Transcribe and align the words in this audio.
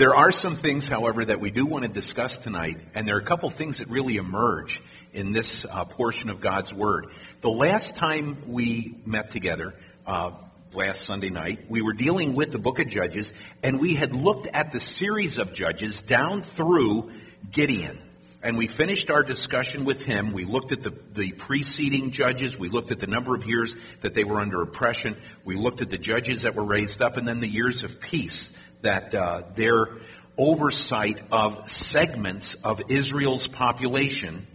There 0.00 0.14
are 0.14 0.32
some 0.32 0.56
things, 0.56 0.88
however, 0.88 1.26
that 1.26 1.40
we 1.40 1.50
do 1.50 1.66
want 1.66 1.82
to 1.82 1.90
discuss 1.90 2.38
tonight, 2.38 2.80
and 2.94 3.06
there 3.06 3.16
are 3.16 3.20
a 3.20 3.22
couple 3.22 3.50
things 3.50 3.80
that 3.80 3.90
really 3.90 4.16
emerge 4.16 4.80
in 5.12 5.32
this 5.32 5.66
uh, 5.66 5.84
portion 5.84 6.30
of 6.30 6.40
God's 6.40 6.72
Word. 6.72 7.08
The 7.42 7.50
last 7.50 7.96
time 7.96 8.44
we 8.46 8.96
met 9.04 9.30
together, 9.30 9.74
uh, 10.06 10.30
last 10.72 11.02
Sunday 11.02 11.28
night, 11.28 11.66
we 11.68 11.82
were 11.82 11.92
dealing 11.92 12.34
with 12.34 12.50
the 12.50 12.58
book 12.58 12.78
of 12.78 12.88
Judges, 12.88 13.30
and 13.62 13.78
we 13.78 13.94
had 13.94 14.14
looked 14.14 14.46
at 14.46 14.72
the 14.72 14.80
series 14.80 15.36
of 15.36 15.52
Judges 15.52 16.00
down 16.00 16.40
through 16.40 17.12
Gideon. 17.50 17.98
And 18.42 18.56
we 18.56 18.68
finished 18.68 19.10
our 19.10 19.22
discussion 19.22 19.84
with 19.84 20.02
him. 20.02 20.32
We 20.32 20.46
looked 20.46 20.72
at 20.72 20.82
the, 20.82 20.94
the 21.12 21.32
preceding 21.32 22.10
judges. 22.10 22.58
We 22.58 22.70
looked 22.70 22.90
at 22.90 23.00
the 23.00 23.06
number 23.06 23.34
of 23.34 23.46
years 23.46 23.76
that 24.00 24.14
they 24.14 24.24
were 24.24 24.40
under 24.40 24.62
oppression. 24.62 25.18
We 25.44 25.56
looked 25.56 25.82
at 25.82 25.90
the 25.90 25.98
judges 25.98 26.40
that 26.42 26.54
were 26.54 26.64
raised 26.64 27.02
up, 27.02 27.18
and 27.18 27.28
then 27.28 27.40
the 27.40 27.48
years 27.48 27.82
of 27.82 28.00
peace 28.00 28.48
that 28.82 29.14
uh, 29.14 29.42
their 29.54 29.88
oversight 30.36 31.22
of 31.30 31.70
segments 31.70 32.54
of 32.54 32.82
Israel's 32.88 33.46
population 33.46 34.46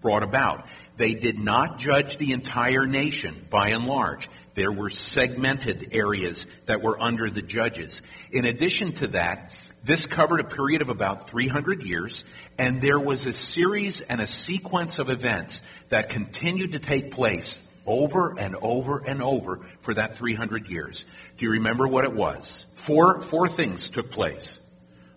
brought 0.00 0.22
about. 0.22 0.66
They 0.96 1.14
did 1.14 1.38
not 1.38 1.78
judge 1.78 2.16
the 2.16 2.32
entire 2.32 2.86
nation 2.86 3.46
by 3.50 3.70
and 3.70 3.86
large. 3.86 4.28
There 4.54 4.70
were 4.70 4.90
segmented 4.90 5.90
areas 5.92 6.46
that 6.66 6.82
were 6.82 7.00
under 7.00 7.30
the 7.30 7.42
judges. 7.42 8.02
In 8.30 8.44
addition 8.44 8.92
to 8.94 9.06
that, 9.08 9.50
this 9.84 10.06
covered 10.06 10.40
a 10.40 10.44
period 10.44 10.82
of 10.82 10.90
about 10.90 11.28
300 11.30 11.82
years, 11.82 12.22
and 12.58 12.80
there 12.80 13.00
was 13.00 13.26
a 13.26 13.32
series 13.32 14.00
and 14.00 14.20
a 14.20 14.28
sequence 14.28 14.98
of 14.98 15.10
events 15.10 15.60
that 15.88 16.08
continued 16.08 16.72
to 16.72 16.78
take 16.78 17.10
place 17.10 17.58
over 17.84 18.38
and 18.38 18.54
over 18.56 18.98
and 18.98 19.22
over 19.22 19.60
for 19.80 19.94
that 19.94 20.16
300 20.16 20.68
years. 20.68 21.04
Do 21.36 21.46
you 21.46 21.52
remember 21.52 21.88
what 21.88 22.04
it 22.04 22.12
was? 22.12 22.64
Four, 22.82 23.20
four 23.20 23.48
things 23.48 23.88
took 23.90 24.10
place. 24.10 24.58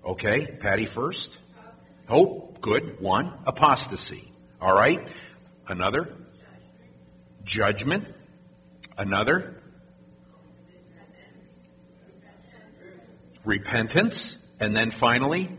Okay, 0.06 0.46
Patty 0.46 0.86
first. 0.86 1.36
Oh, 2.08 2.54
good. 2.62 3.00
One, 3.00 3.34
apostasy. 3.48 4.32
All 4.62 4.74
right. 4.74 5.08
Another, 5.68 6.14
judgment. 7.44 8.06
Another, 9.00 9.60
repentance. 13.44 14.38
And 14.60 14.76
then 14.76 14.92
finally, 14.92 15.50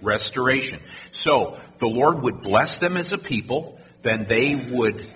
restoration. 0.00 0.80
So 1.10 1.58
the 1.78 1.88
Lord 1.88 2.22
would 2.22 2.40
bless 2.40 2.78
them 2.78 2.96
as 2.96 3.12
a 3.12 3.18
people, 3.18 3.78
then 4.00 4.24
they 4.24 4.54
would 4.54 5.06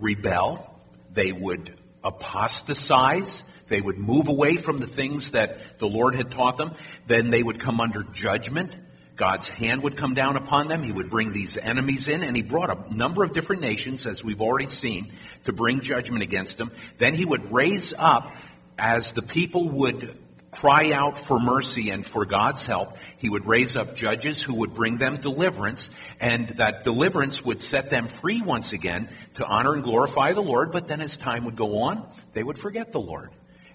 rebel, 0.00 0.80
they 1.12 1.30
would 1.30 1.78
apostatize, 2.02 3.42
they 3.72 3.80
would 3.80 3.98
move 3.98 4.28
away 4.28 4.56
from 4.56 4.78
the 4.78 4.86
things 4.86 5.30
that 5.30 5.78
the 5.78 5.88
Lord 5.88 6.14
had 6.14 6.30
taught 6.30 6.58
them, 6.58 6.74
then 7.06 7.30
they 7.30 7.42
would 7.42 7.58
come 7.58 7.80
under 7.80 8.02
judgment. 8.02 8.72
God's 9.16 9.48
hand 9.48 9.82
would 9.82 9.96
come 9.96 10.14
down 10.14 10.36
upon 10.36 10.68
them. 10.68 10.82
He 10.82 10.92
would 10.92 11.10
bring 11.10 11.32
these 11.32 11.56
enemies 11.56 12.08
in, 12.08 12.22
and 12.22 12.36
he 12.36 12.42
brought 12.42 12.70
a 12.70 12.94
number 12.94 13.24
of 13.24 13.32
different 13.32 13.62
nations, 13.62 14.06
as 14.06 14.24
we've 14.24 14.40
already 14.40 14.68
seen, 14.68 15.12
to 15.44 15.52
bring 15.52 15.80
judgment 15.80 16.22
against 16.22 16.58
them. 16.58 16.72
Then 16.98 17.14
he 17.14 17.24
would 17.24 17.52
raise 17.52 17.92
up, 17.96 18.34
as 18.78 19.12
the 19.12 19.22
people 19.22 19.68
would 19.68 20.18
cry 20.50 20.92
out 20.92 21.16
for 21.18 21.40
mercy 21.40 21.90
and 21.90 22.06
for 22.06 22.26
God's 22.26 22.66
help, 22.66 22.96
he 23.16 23.30
would 23.30 23.46
raise 23.46 23.74
up 23.74 23.96
judges 23.96 24.42
who 24.42 24.56
would 24.56 24.74
bring 24.74 24.98
them 24.98 25.16
deliverance, 25.16 25.90
and 26.20 26.48
that 26.58 26.84
deliverance 26.84 27.42
would 27.44 27.62
set 27.62 27.90
them 27.90 28.06
free 28.06 28.42
once 28.42 28.72
again 28.72 29.08
to 29.34 29.46
honor 29.46 29.74
and 29.74 29.82
glorify 29.82 30.32
the 30.32 30.42
Lord. 30.42 30.72
But 30.72 30.88
then 30.88 31.00
as 31.00 31.16
time 31.16 31.46
would 31.46 31.56
go 31.56 31.82
on, 31.82 32.06
they 32.34 32.42
would 32.42 32.58
forget 32.58 32.92
the 32.92 33.00
Lord. 33.00 33.30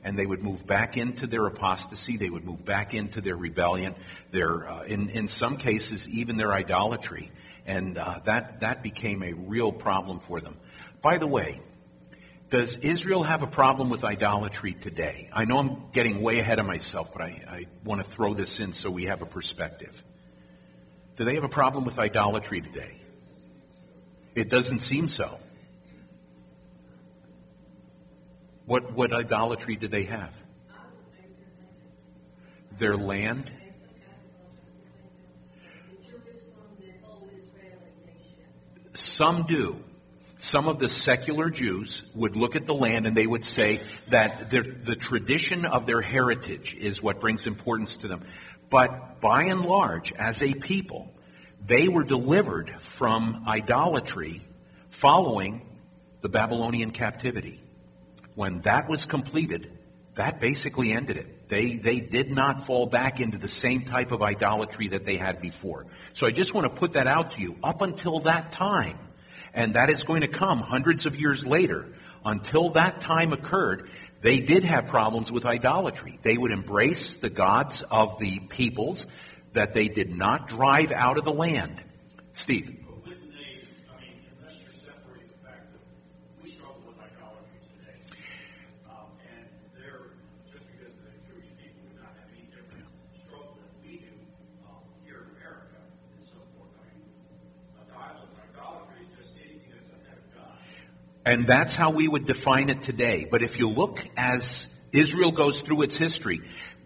And 0.08 0.18
they 0.18 0.26
would 0.26 0.42
move 0.42 0.66
back 0.66 0.96
into 0.96 1.28
their 1.28 1.46
apostasy. 1.48 2.16
They 2.16 2.30
would 2.30 2.46
move 2.46 2.64
back 2.64 2.94
into 2.94 3.20
their 3.20 3.36
rebellion. 3.36 3.94
Their, 4.32 4.66
uh, 4.66 4.84
in, 4.84 5.10
in 5.10 5.28
some 5.28 5.58
cases, 5.58 6.08
even 6.08 6.38
their 6.38 6.54
idolatry. 6.54 7.30
And 7.66 7.98
uh, 7.98 8.22
that, 8.24 8.62
that 8.62 8.82
became 8.82 9.22
a 9.22 9.34
real 9.34 9.74
problem 9.74 10.22
for 10.22 10.40
them. 10.40 10.56
By 11.02 11.18
the 11.18 11.28
way, 11.28 11.60
does 12.50 12.78
Israel 12.78 13.24
have 13.24 13.42
a 13.42 13.48
problem 13.48 13.90
with 13.90 14.06
idolatry 14.06 14.72
today? 14.72 15.30
I 15.34 15.44
know 15.44 15.58
I'm 15.58 15.92
getting 15.92 16.22
way 16.22 16.40
ahead 16.40 16.60
of 16.60 16.66
myself, 16.66 17.12
but 17.12 17.22
I, 17.22 17.44
I 17.46 17.66
want 17.84 18.02
to 18.02 18.10
throw 18.10 18.34
this 18.34 18.62
in 18.62 18.74
so 18.74 18.90
we 18.90 19.08
have 19.08 19.22
a 19.22 19.26
perspective. 19.26 20.02
Do 21.18 21.26
they 21.26 21.36
have 21.36 21.44
a 21.44 21.50
problem 21.50 21.84
with 21.84 22.00
idolatry 22.00 22.62
today? 22.62 23.02
It 24.36 24.48
doesn't 24.48 24.80
seem 24.80 25.10
so. 25.10 25.38
What, 28.68 28.94
what 28.94 29.14
idolatry 29.14 29.78
do 29.78 29.88
they 29.88 30.04
have? 30.04 30.32
Their 32.78 32.98
land? 32.98 33.50
Some 38.94 39.44
do 39.44 39.84
some 40.40 40.68
of 40.68 40.80
the 40.80 40.88
secular 40.88 41.50
Jews 41.50 42.04
would 42.14 42.36
look 42.36 42.56
at 42.56 42.66
the 42.66 42.74
land 42.74 43.08
and 43.08 43.18
they 43.18 43.26
would 43.26 43.46
say 43.46 43.82
that 44.10 44.52
the 44.52 44.62
the 44.62 44.96
tradition 44.96 45.66
of 45.66 45.86
their 45.86 46.02
heritage 46.02 46.76
is 46.76 47.02
what 47.02 47.20
brings 47.20 47.48
importance 47.48 47.98
to 47.98 48.08
them. 48.08 48.24
But 48.70 49.20
by 49.20 49.44
and 49.46 49.66
large, 49.66 50.14
as 50.14 50.44
a 50.44 50.54
people, 50.54 51.14
they 51.66 51.88
were 51.88 52.04
delivered 52.04 52.76
from 52.80 53.46
idolatry 53.48 54.46
following 54.90 55.66
the 56.22 56.30
Babylonian 56.30 56.92
captivity. 56.92 57.62
When 58.38 58.62
that 58.62 58.88
was 58.88 59.08
completed, 59.08 59.72
that 60.14 60.40
basically 60.40 60.92
ended 60.92 61.18
it. 61.18 61.50
They, 61.50 61.78
they 61.78 62.00
did 62.00 62.30
not 62.30 62.68
fall 62.68 62.86
back 62.86 63.20
into 63.20 63.40
the 63.40 63.50
same 63.50 63.82
type 63.82 64.12
of 64.12 64.22
idolatry 64.22 64.90
that 64.90 65.06
they 65.06 65.18
had 65.18 65.42
before. 65.42 65.88
So 66.14 66.28
I 66.28 66.30
just 66.30 66.54
want 66.54 66.66
to 66.66 66.70
put 66.70 66.94
that 66.94 67.08
out 67.08 67.32
to 67.32 67.42
you. 67.42 67.58
Up 67.64 67.82
until 67.82 68.20
that 68.20 68.52
time, 68.52 69.00
and 69.56 69.74
that 69.74 69.90
is 69.90 70.04
going 70.04 70.22
to 70.22 70.28
come 70.28 70.60
hundreds 70.60 71.08
of 71.08 71.20
years 71.20 71.48
later. 71.48 71.88
Until 72.24 72.70
that 72.74 73.02
time 73.02 73.34
occurred, 73.34 73.90
they 74.22 74.40
did 74.40 74.64
have 74.64 74.86
problems 74.86 75.32
with 75.32 75.48
idolatry. 75.48 76.20
They 76.22 76.38
would 76.38 76.52
embrace 76.52 77.16
the 77.16 77.32
gods 77.32 77.82
of 77.82 78.20
the 78.20 78.38
peoples 78.38 79.08
that 79.54 79.74
they 79.74 79.88
did 79.88 80.16
not 80.16 80.48
drive 80.48 80.92
out 80.92 81.18
of 81.18 81.26
the 81.26 81.34
land. 81.34 81.82
Steve. 82.34 82.87
And 101.28 101.46
that's 101.46 101.76
how 101.76 101.90
we 101.90 102.08
would 102.08 102.26
define 102.26 102.70
it 102.70 102.84
today. 102.84 103.28
But 103.30 103.44
if 103.44 103.60
you 103.60 103.70
look 103.70 104.00
as 104.16 104.66
Israel 104.94 105.34
goes 105.34 105.60
through 105.60 105.82
its 105.82 105.98
history, 105.98 106.40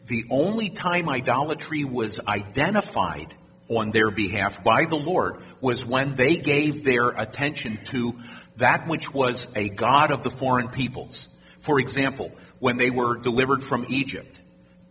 the 0.07 0.25
only 0.31 0.71
time 0.71 1.07
idolatry 1.09 1.83
was 1.83 2.19
identified 2.27 3.35
on 3.69 3.91
their 3.91 4.09
behalf 4.09 4.63
by 4.63 4.85
the 4.85 4.95
Lord 4.95 5.43
was 5.61 5.85
when 5.85 6.15
they 6.15 6.37
gave 6.37 6.83
their 6.83 7.09
attention 7.09 7.77
to 7.91 8.19
that 8.55 8.87
which 8.87 9.13
was 9.13 9.45
a 9.55 9.69
God 9.69 10.09
of 10.09 10.23
the 10.23 10.31
foreign 10.31 10.69
peoples. 10.69 11.27
For 11.59 11.79
example, 11.79 12.31
when 12.57 12.77
they 12.77 12.89
were 12.89 13.17
delivered 13.17 13.63
from 13.63 13.85
Egypt, 13.89 14.39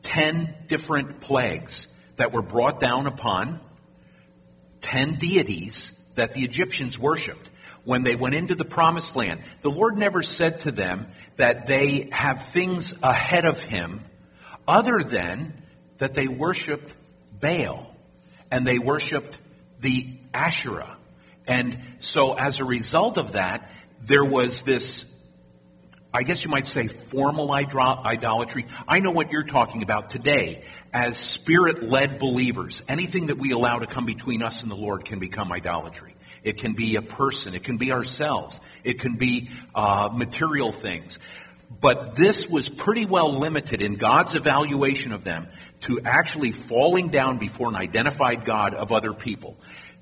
ten 0.04 0.54
different 0.68 1.20
plagues 1.20 1.88
that 2.14 2.32
were 2.32 2.42
brought 2.42 2.78
down 2.78 3.08
upon 3.08 3.58
ten 4.80 5.16
deities 5.16 5.90
that 6.14 6.34
the 6.34 6.44
Egyptians 6.44 6.96
worshiped 7.00 7.49
when 7.90 8.04
they 8.04 8.14
went 8.14 8.36
into 8.36 8.54
the 8.54 8.64
promised 8.64 9.16
land. 9.16 9.40
The 9.62 9.68
Lord 9.68 9.98
never 9.98 10.22
said 10.22 10.60
to 10.60 10.70
them 10.70 11.08
that 11.38 11.66
they 11.66 12.08
have 12.12 12.46
things 12.50 12.94
ahead 13.02 13.44
of 13.44 13.60
him 13.60 14.04
other 14.68 15.02
than 15.02 15.60
that 15.98 16.14
they 16.14 16.28
worshiped 16.28 16.94
Baal 17.40 17.92
and 18.48 18.64
they 18.64 18.78
worshiped 18.78 19.36
the 19.80 20.06
Asherah. 20.32 20.96
And 21.48 21.80
so 21.98 22.34
as 22.34 22.60
a 22.60 22.64
result 22.64 23.18
of 23.18 23.32
that, 23.32 23.68
there 24.00 24.24
was 24.24 24.62
this, 24.62 25.04
I 26.14 26.22
guess 26.22 26.44
you 26.44 26.50
might 26.50 26.68
say, 26.68 26.86
formal 26.86 27.50
idolatry. 27.50 28.66
I 28.86 29.00
know 29.00 29.10
what 29.10 29.32
you're 29.32 29.42
talking 29.42 29.82
about 29.82 30.10
today 30.10 30.62
as 30.92 31.18
spirit 31.18 31.82
led 31.82 32.20
believers. 32.20 32.82
Anything 32.86 33.26
that 33.26 33.38
we 33.38 33.50
allow 33.50 33.80
to 33.80 33.88
come 33.88 34.06
between 34.06 34.44
us 34.44 34.62
and 34.62 34.70
the 34.70 34.76
Lord 34.76 35.04
can 35.04 35.18
become 35.18 35.50
idolatry. 35.50 36.14
It 36.42 36.58
can 36.58 36.72
be 36.74 36.96
a 36.96 37.02
person. 37.02 37.54
It 37.54 37.64
can 37.64 37.76
be 37.76 37.92
ourselves. 37.92 38.60
It 38.84 39.00
can 39.00 39.16
be 39.16 39.50
uh, 39.74 40.10
material 40.12 40.72
things. 40.72 41.18
But 41.80 42.16
this 42.16 42.48
was 42.48 42.68
pretty 42.68 43.06
well 43.06 43.38
limited 43.38 43.80
in 43.80 43.94
God's 43.94 44.34
evaluation 44.34 45.12
of 45.12 45.22
them 45.22 45.46
to 45.82 46.00
actually 46.04 46.52
falling 46.52 47.08
down 47.08 47.38
before 47.38 47.68
an 47.68 47.76
identified 47.76 48.44
God 48.44 48.74
of 48.74 48.90
other 48.90 49.12
people. 49.12 49.56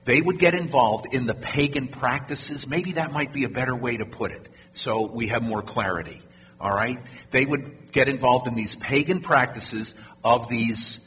They 0.04 0.22
would 0.22 0.38
get 0.38 0.54
involved 0.54 1.12
in 1.12 1.26
the 1.26 1.34
pagan 1.34 1.88
practices. 1.88 2.66
Maybe 2.66 2.92
that 2.92 3.12
might 3.12 3.32
be 3.32 3.44
a 3.44 3.48
better 3.50 3.76
way 3.76 3.98
to 3.98 4.06
put 4.06 4.30
it 4.30 4.48
so 4.72 5.06
we 5.06 5.28
have 5.28 5.42
more 5.42 5.60
clarity. 5.60 6.22
All 6.58 6.72
right? 6.72 6.98
They 7.30 7.44
would 7.44 7.92
get 7.92 8.08
involved 8.08 8.46
in 8.46 8.54
these 8.54 8.74
pagan 8.74 9.20
practices 9.20 9.94
of 10.24 10.48
these 10.48 10.98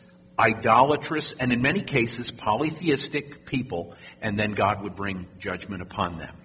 idolatrous, 0.42 1.34
and 1.34 1.54
in 1.54 1.62
many 1.62 1.82
cases 1.82 2.32
polytheistic 2.32 3.46
people, 3.46 3.96
and 4.22 4.40
then 4.40 4.54
God 4.54 4.82
would 4.82 4.96
bring 4.96 5.28
judgment 5.40 5.82
upon 5.84 6.18
them. 6.18 6.36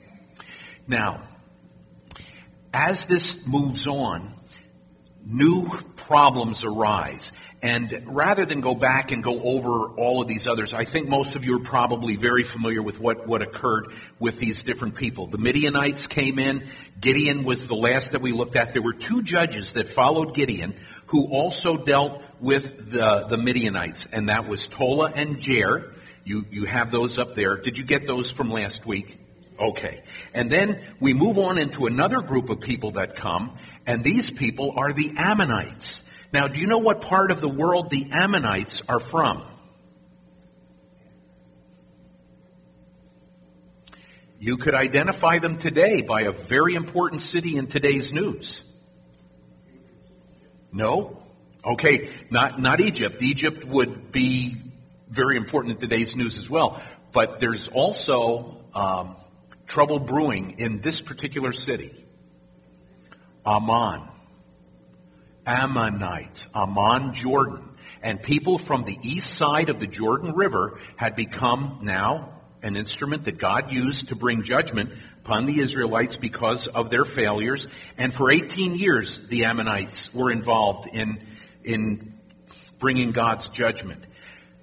Now, 0.87 1.23
as 2.73 3.07
this 3.07 3.47
moves 3.47 3.87
on, 3.87 4.35
new 5.25 5.69
problems 5.97 6.63
arise. 6.63 7.33
And 7.61 8.05
rather 8.07 8.47
than 8.47 8.61
go 8.61 8.75
back 8.75 9.11
and 9.11 9.25
go 9.25 9.43
over 9.43 9.89
all 9.89 10.23
of 10.23 10.29
these 10.29 10.47
others, 10.47 10.73
I 10.73 10.85
think 10.85 11.09
most 11.09 11.35
of 11.35 11.45
you 11.45 11.57
are 11.57 11.65
probably 11.65 12.15
very 12.15 12.45
familiar 12.45 12.81
with 12.81 13.01
what, 13.01 13.27
what 13.27 13.43
occurred 13.43 13.93
with 14.21 14.39
these 14.39 14.63
different 14.63 14.95
people. 14.95 15.27
The 15.27 15.39
Midianites 15.39 16.07
came 16.07 16.39
in. 16.39 16.69
Gideon 17.01 17.43
was 17.43 17.67
the 17.67 17.75
last 17.75 18.13
that 18.13 18.21
we 18.21 18.33
looked 18.33 18.55
at. 18.55 18.73
There 18.73 18.83
were 18.83 18.93
two 18.93 19.23
judges 19.23 19.73
that 19.73 19.89
followed 19.89 20.35
Gideon 20.35 20.77
who 21.07 21.27
also 21.27 21.77
dealt 21.77 22.23
with 22.41 22.91
the, 22.91 23.27
the 23.29 23.37
Midianites, 23.37 24.07
and 24.13 24.29
that 24.29 24.49
was 24.49 24.67
Tola 24.67 25.11
and 25.15 25.39
Jair. 25.39 25.93
You, 26.25 26.45
you 26.51 26.65
have 26.65 26.91
those 26.91 27.19
up 27.19 27.35
there. 27.35 27.57
Did 27.57 27.79
you 27.79 27.85
get 27.85 28.07
those 28.07 28.31
from 28.31 28.51
last 28.51 28.85
week? 28.85 29.19
Okay. 29.59 30.03
And 30.35 30.51
then 30.51 30.81
we 31.01 31.15
move 31.15 31.39
on 31.39 31.59
into 31.59 31.87
another 31.87 32.21
group 32.21 32.51
of 32.51 32.61
people 32.61 32.93
that 32.93 33.17
come, 33.17 33.57
and 33.87 34.05
these 34.05 34.31
people 34.31 34.75
are 34.77 34.93
the 34.93 35.15
Ammonites. 35.17 36.03
Now, 36.33 36.49
do 36.49 36.61
you 36.61 36.67
know 36.67 36.79
what 36.79 37.01
part 37.01 37.31
of 37.31 37.41
the 37.41 37.49
world 37.49 37.91
the 37.91 38.11
Ammonites 38.11 38.83
are 38.89 39.01
from? 39.01 39.45
You 44.39 44.59
could 44.59 44.75
identify 44.75 45.39
them 45.39 45.57
today 45.57 46.03
by 46.03 46.23
a 46.23 46.33
very 46.33 46.75
important 46.75 47.23
city 47.23 47.57
in 47.57 47.69
today's 47.69 48.13
news. 48.13 48.61
No? 50.73 51.23
Okay, 51.67 52.11
not, 52.31 52.61
not 52.61 52.81
Egypt. 52.81 53.21
Egypt 53.23 53.65
would 53.65 54.13
be 54.13 54.57
very 55.09 55.37
important 55.37 55.75
in 55.75 55.81
today's 55.81 56.15
news 56.15 56.39
as 56.39 56.49
well. 56.49 56.81
But 57.13 57.41
there's 57.41 57.67
also 57.67 58.65
um, 58.73 59.17
trouble 59.67 59.99
brewing 59.99 60.59
in 60.59 60.81
this 60.81 61.01
particular 61.01 61.53
city. 61.53 62.07
Amman. 63.45 64.03
Ammonites. 65.45 66.47
Amman, 66.55 67.15
Jordan. 67.15 67.71
And 68.03 68.23
people 68.23 68.59
from 68.59 68.85
the 68.85 68.99
east 69.03 69.35
side 69.35 69.69
of 69.69 69.81
the 69.81 69.87
Jordan 69.87 70.33
River 70.33 70.79
had 70.97 71.17
become 71.17 71.81
now 71.83 72.43
an 72.63 72.77
instrument 72.77 73.25
that 73.25 73.39
God 73.39 73.73
used 73.73 74.09
to 74.09 74.17
bring 74.17 74.43
judgment 74.43 74.93
upon 75.25 75.47
the 75.47 75.61
Israelites 75.61 76.17
because 76.17 76.67
of 76.67 76.91
their 76.91 77.05
failures. 77.05 77.67
And 77.97 78.13
for 78.13 78.31
18 78.31 78.77
years, 78.77 79.27
the 79.29 79.45
Ammonites 79.45 80.13
were 80.15 80.31
involved 80.31 80.89
in, 80.93 81.21
in 81.67 82.15
bringing 82.79 83.13
God's 83.13 83.49
judgment. 83.51 84.03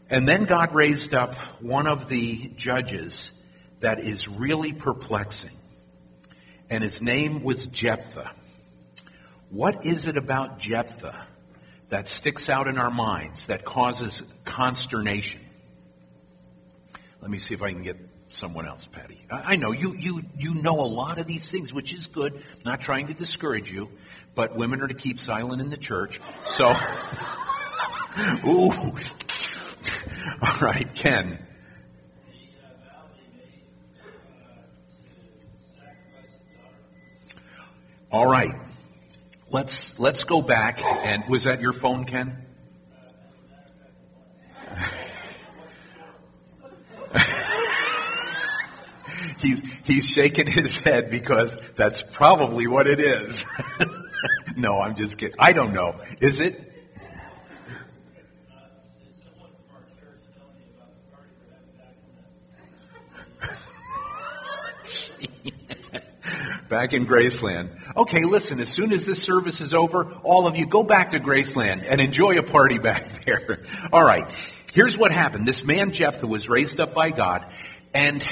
And 0.10 0.28
then 0.28 0.46
God 0.46 0.74
raised 0.74 1.14
up 1.14 1.36
one 1.60 1.86
of 1.86 2.08
the 2.08 2.52
judges 2.56 3.32
that 3.82 4.00
is 4.00 4.28
really 4.28 4.74
perplexing. 4.74 5.58
And 6.70 6.84
his 6.84 7.02
name 7.02 7.44
was 7.44 7.66
Jephthah. 7.66 8.32
What 9.50 9.86
is 9.86 10.08
it 10.08 10.18
about 10.18 10.60
Jephthah 10.60 11.28
that 11.90 12.10
sticks 12.10 12.50
out 12.50 12.68
in 12.68 12.78
our 12.78 12.90
minds 12.90 13.48
that 13.48 13.66
causes 13.66 14.24
consternation? 14.46 15.42
Let 17.22 17.30
me 17.30 17.38
see 17.38 17.54
if 17.54 17.62
I 17.62 17.72
can 17.72 17.84
get 17.84 17.98
someone 18.30 18.66
else, 18.66 18.88
Patty. 18.88 19.26
I 19.30 19.56
know 19.56 19.72
you, 19.72 19.96
you, 19.96 20.24
you 20.38 20.56
know 20.56 20.82
a 20.82 20.88
lot 20.88 21.20
of 21.20 21.28
these 21.28 21.50
things, 21.50 21.72
which 21.72 21.94
is 21.94 22.08
good. 22.08 22.34
I'm 22.34 22.64
not 22.66 22.82
trying 22.82 23.08
to 23.08 23.14
discourage 23.14 23.72
you, 23.72 23.90
but 24.36 24.56
women 24.56 24.82
are 24.82 24.88
to 24.88 24.94
keep 24.94 25.20
silent 25.20 25.62
in 25.62 25.70
the 25.70 25.78
church. 25.78 26.20
So, 26.44 26.70
ooh. 28.46 28.72
All 30.42 30.58
right, 30.62 30.94
Ken. 30.96 31.40
All 38.12 38.28
right. 38.28 38.56
Let's 39.50 40.00
let's 40.00 40.24
go 40.24 40.42
back 40.42 40.82
and 40.84 41.24
was 41.28 41.44
that 41.44 41.62
your 41.62 41.74
phone, 41.74 42.06
Ken? 42.06 42.46
he's, 49.40 49.62
he's 49.84 50.08
shaking 50.08 50.48
his 50.48 50.78
head 50.78 51.12
because 51.12 51.56
that's 51.76 52.02
probably 52.02 52.68
what 52.68 52.88
it 52.88 53.00
is. 53.00 53.46
no, 54.58 54.82
I'm 54.82 54.96
just 54.96 55.18
kidding. 55.18 55.36
I 55.40 55.54
don't 55.54 55.74
know. 55.74 55.96
Is 56.20 56.40
it? 56.40 56.60
back 66.70 66.94
in 66.94 67.06
Graceland. 67.06 67.70
Okay, 67.96 68.24
listen, 68.26 68.60
as 68.60 68.70
soon 68.70 68.92
as 68.94 69.06
this 69.06 69.22
service 69.22 69.62
is 69.62 69.74
over, 69.74 70.12
all 70.24 70.48
of 70.48 70.56
you 70.56 70.66
go 70.66 70.84
back 70.84 71.12
to 71.12 71.20
Graceland 71.20 71.86
and 71.88 72.02
enjoy 72.02 72.40
a 72.40 72.44
party 72.44 72.80
back 72.80 73.26
there. 73.26 73.60
All 73.92 74.04
right. 74.04 74.28
Here's 74.74 74.98
what 74.98 75.12
happened. 75.12 75.46
This 75.46 75.64
man 75.64 75.92
Jephthah 75.92 76.26
was 76.26 76.50
raised 76.50 76.80
up 76.80 76.96
by 76.96 77.12
God, 77.12 77.46
and 77.94 78.24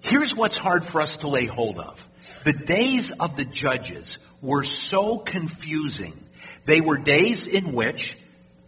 Here's 0.00 0.34
what's 0.34 0.56
hard 0.56 0.84
for 0.84 1.00
us 1.00 1.18
to 1.18 1.28
lay 1.28 1.46
hold 1.46 1.78
of. 1.78 2.06
The 2.44 2.52
days 2.52 3.10
of 3.10 3.36
the 3.36 3.44
judges 3.44 4.18
were 4.42 4.64
so 4.64 5.18
confusing. 5.18 6.12
They 6.64 6.80
were 6.80 6.98
days 6.98 7.46
in 7.46 7.72
which, 7.72 8.16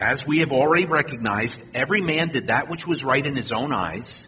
as 0.00 0.26
we 0.26 0.38
have 0.38 0.52
already 0.52 0.86
recognized, 0.86 1.62
every 1.74 2.00
man 2.00 2.28
did 2.28 2.48
that 2.48 2.68
which 2.68 2.86
was 2.86 3.04
right 3.04 3.24
in 3.24 3.36
his 3.36 3.52
own 3.52 3.72
eyes. 3.72 4.26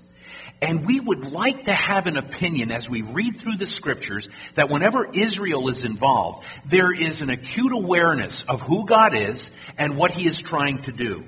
And 0.63 0.87
we 0.87 0.99
would 1.01 1.31
like 1.31 1.65
to 1.65 1.73
have 1.73 2.07
an 2.07 2.17
opinion 2.17 2.71
as 2.71 2.89
we 2.89 3.03
read 3.03 3.37
through 3.37 3.57
the 3.57 3.67
scriptures 3.67 4.29
that 4.55 4.71
whenever 4.71 5.11
Israel 5.13 5.69
is 5.69 5.85
involved, 5.85 6.47
there 6.65 6.93
is 6.93 7.21
an 7.21 7.29
acute 7.29 7.73
awareness 7.73 8.43
of 8.43 8.63
who 8.63 8.87
God 8.87 9.15
is 9.15 9.51
and 9.77 9.97
what 9.97 10.13
he 10.13 10.27
is 10.27 10.41
trying 10.41 10.83
to 10.85 10.93
do. 10.93 11.25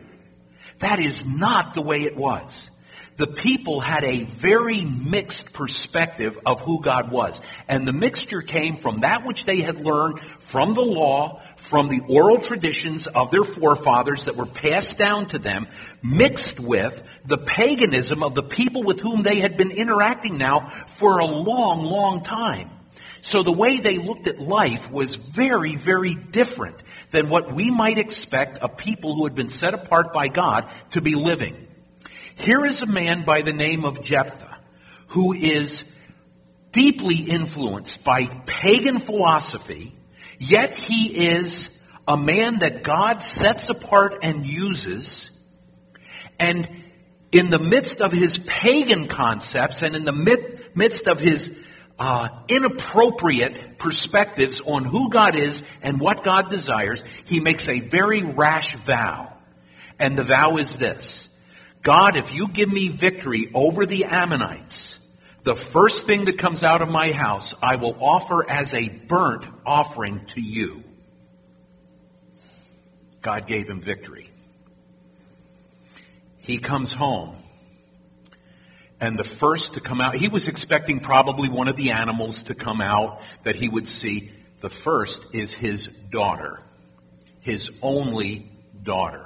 That 0.78 1.00
is 1.00 1.26
not 1.26 1.74
the 1.74 1.82
way 1.82 2.02
it 2.02 2.16
was 2.16 2.70
the 3.16 3.26
people 3.26 3.80
had 3.80 4.04
a 4.04 4.24
very 4.24 4.84
mixed 4.84 5.52
perspective 5.52 6.38
of 6.44 6.60
who 6.60 6.82
God 6.82 7.10
was. 7.10 7.40
And 7.66 7.86
the 7.86 7.92
mixture 7.92 8.42
came 8.42 8.76
from 8.76 9.00
that 9.00 9.24
which 9.24 9.44
they 9.44 9.60
had 9.60 9.80
learned 9.80 10.20
from 10.40 10.74
the 10.74 10.84
law, 10.84 11.40
from 11.56 11.88
the 11.88 12.02
oral 12.08 12.38
traditions 12.38 13.06
of 13.06 13.30
their 13.30 13.44
forefathers 13.44 14.26
that 14.26 14.36
were 14.36 14.46
passed 14.46 14.98
down 14.98 15.26
to 15.28 15.38
them, 15.38 15.66
mixed 16.02 16.60
with 16.60 17.02
the 17.24 17.38
paganism 17.38 18.22
of 18.22 18.34
the 18.34 18.43
people 18.43 18.82
with 18.82 19.00
whom 19.00 19.22
they 19.22 19.36
had 19.36 19.56
been 19.56 19.70
interacting 19.70 20.36
now 20.36 20.69
for 20.88 21.19
a 21.19 21.26
long, 21.26 21.82
long 21.84 22.22
time. 22.22 22.70
So 23.22 23.43
the 23.43 23.52
way 23.52 23.81
they 23.81 23.98
looked 23.98 24.29
at 24.29 24.38
life 24.38 24.88
was 24.91 25.17
very, 25.17 25.74
very 25.74 26.14
different 26.14 26.76
than 27.10 27.29
what 27.29 27.52
we 27.52 27.72
might 27.72 27.98
expect 27.98 28.58
a 28.62 28.69
people 28.69 29.17
who 29.17 29.24
had 29.24 29.34
been 29.34 29.48
set 29.48 29.74
apart 29.74 30.12
by 30.12 30.29
God 30.29 30.69
to 30.93 31.00
be 31.00 31.17
living. 31.17 31.66
Here 32.36 32.64
is 32.64 32.82
a 32.82 32.86
man 32.86 33.22
by 33.22 33.43
the 33.43 33.52
name 33.52 33.84
of 33.84 34.02
Jephthah 34.02 34.58
who 35.08 35.32
is 35.32 35.93
deeply 36.70 37.16
influenced 37.16 38.05
by 38.05 38.26
pagan 38.44 38.98
philosophy, 38.98 39.96
yet 40.38 40.74
he 40.74 41.28
is 41.28 41.76
a 42.06 42.16
man 42.16 42.58
that 42.58 42.82
God 42.82 43.22
sets 43.22 43.70
apart 43.70 44.19
and 44.22 44.46
uses. 44.46 45.31
And 46.38 46.69
in 47.32 47.48
the 47.48 47.58
midst 47.58 48.00
of 48.02 48.12
his 48.12 48.38
pagan 48.38 49.08
concepts 49.08 49.82
and 49.82 49.96
in 49.96 50.05
the 50.05 50.60
midst 50.74 51.08
of 51.08 51.19
his 51.19 51.58
uh, 51.98 52.28
inappropriate 52.48 53.78
perspectives 53.78 54.60
on 54.60 54.84
who 54.84 55.08
God 55.08 55.34
is 55.34 55.62
and 55.82 55.98
what 55.98 56.22
God 56.22 56.50
desires, 56.50 57.02
he 57.24 57.40
makes 57.40 57.66
a 57.66 57.81
very 57.81 58.22
rash 58.22 58.76
vow. 58.76 59.32
And 59.98 60.19
the 60.19 60.24
vow 60.24 60.58
is 60.58 60.76
this 60.76 61.31
God, 61.86 62.16
if 62.16 62.34
you 62.34 62.48
give 62.48 62.72
me 62.72 62.88
victory 62.88 63.48
over 63.55 63.86
the 63.86 64.06
Ammonites, 64.06 64.98
the 65.44 65.55
first 65.55 66.05
thing 66.05 66.24
that 66.24 66.36
comes 66.36 66.64
out 66.64 66.82
of 66.82 66.88
my 66.88 67.12
house 67.12 67.55
I 67.62 67.76
will 67.76 67.96
offer 68.00 68.44
as 68.50 68.74
a 68.74 68.88
burnt 68.88 69.46
offering 69.64 70.26
to 70.34 70.40
you. 70.40 70.82
God 73.22 73.46
gave 73.46 73.70
him 73.70 73.81
victory. 73.81 74.28
He 76.38 76.58
comes 76.58 76.93
home. 76.93 77.36
And 78.98 79.16
the 79.16 79.22
first 79.22 79.74
to 79.74 79.81
come 79.81 80.00
out, 80.00 80.16
he 80.16 80.26
was 80.26 80.48
expecting 80.48 80.98
probably 80.98 81.48
one 81.48 81.69
of 81.69 81.76
the 81.76 81.93
animals 81.93 82.43
to 82.44 82.56
come 82.56 82.81
out 82.81 83.20
that 83.44 83.55
he 83.55 83.69
would 83.69 83.86
see. 83.86 84.32
The 84.58 84.70
first 84.70 85.36
is 85.36 85.55
his 85.55 85.86
daughter, 85.86 86.58
his 87.38 87.70
only 87.81 88.50
daughter. 88.82 89.25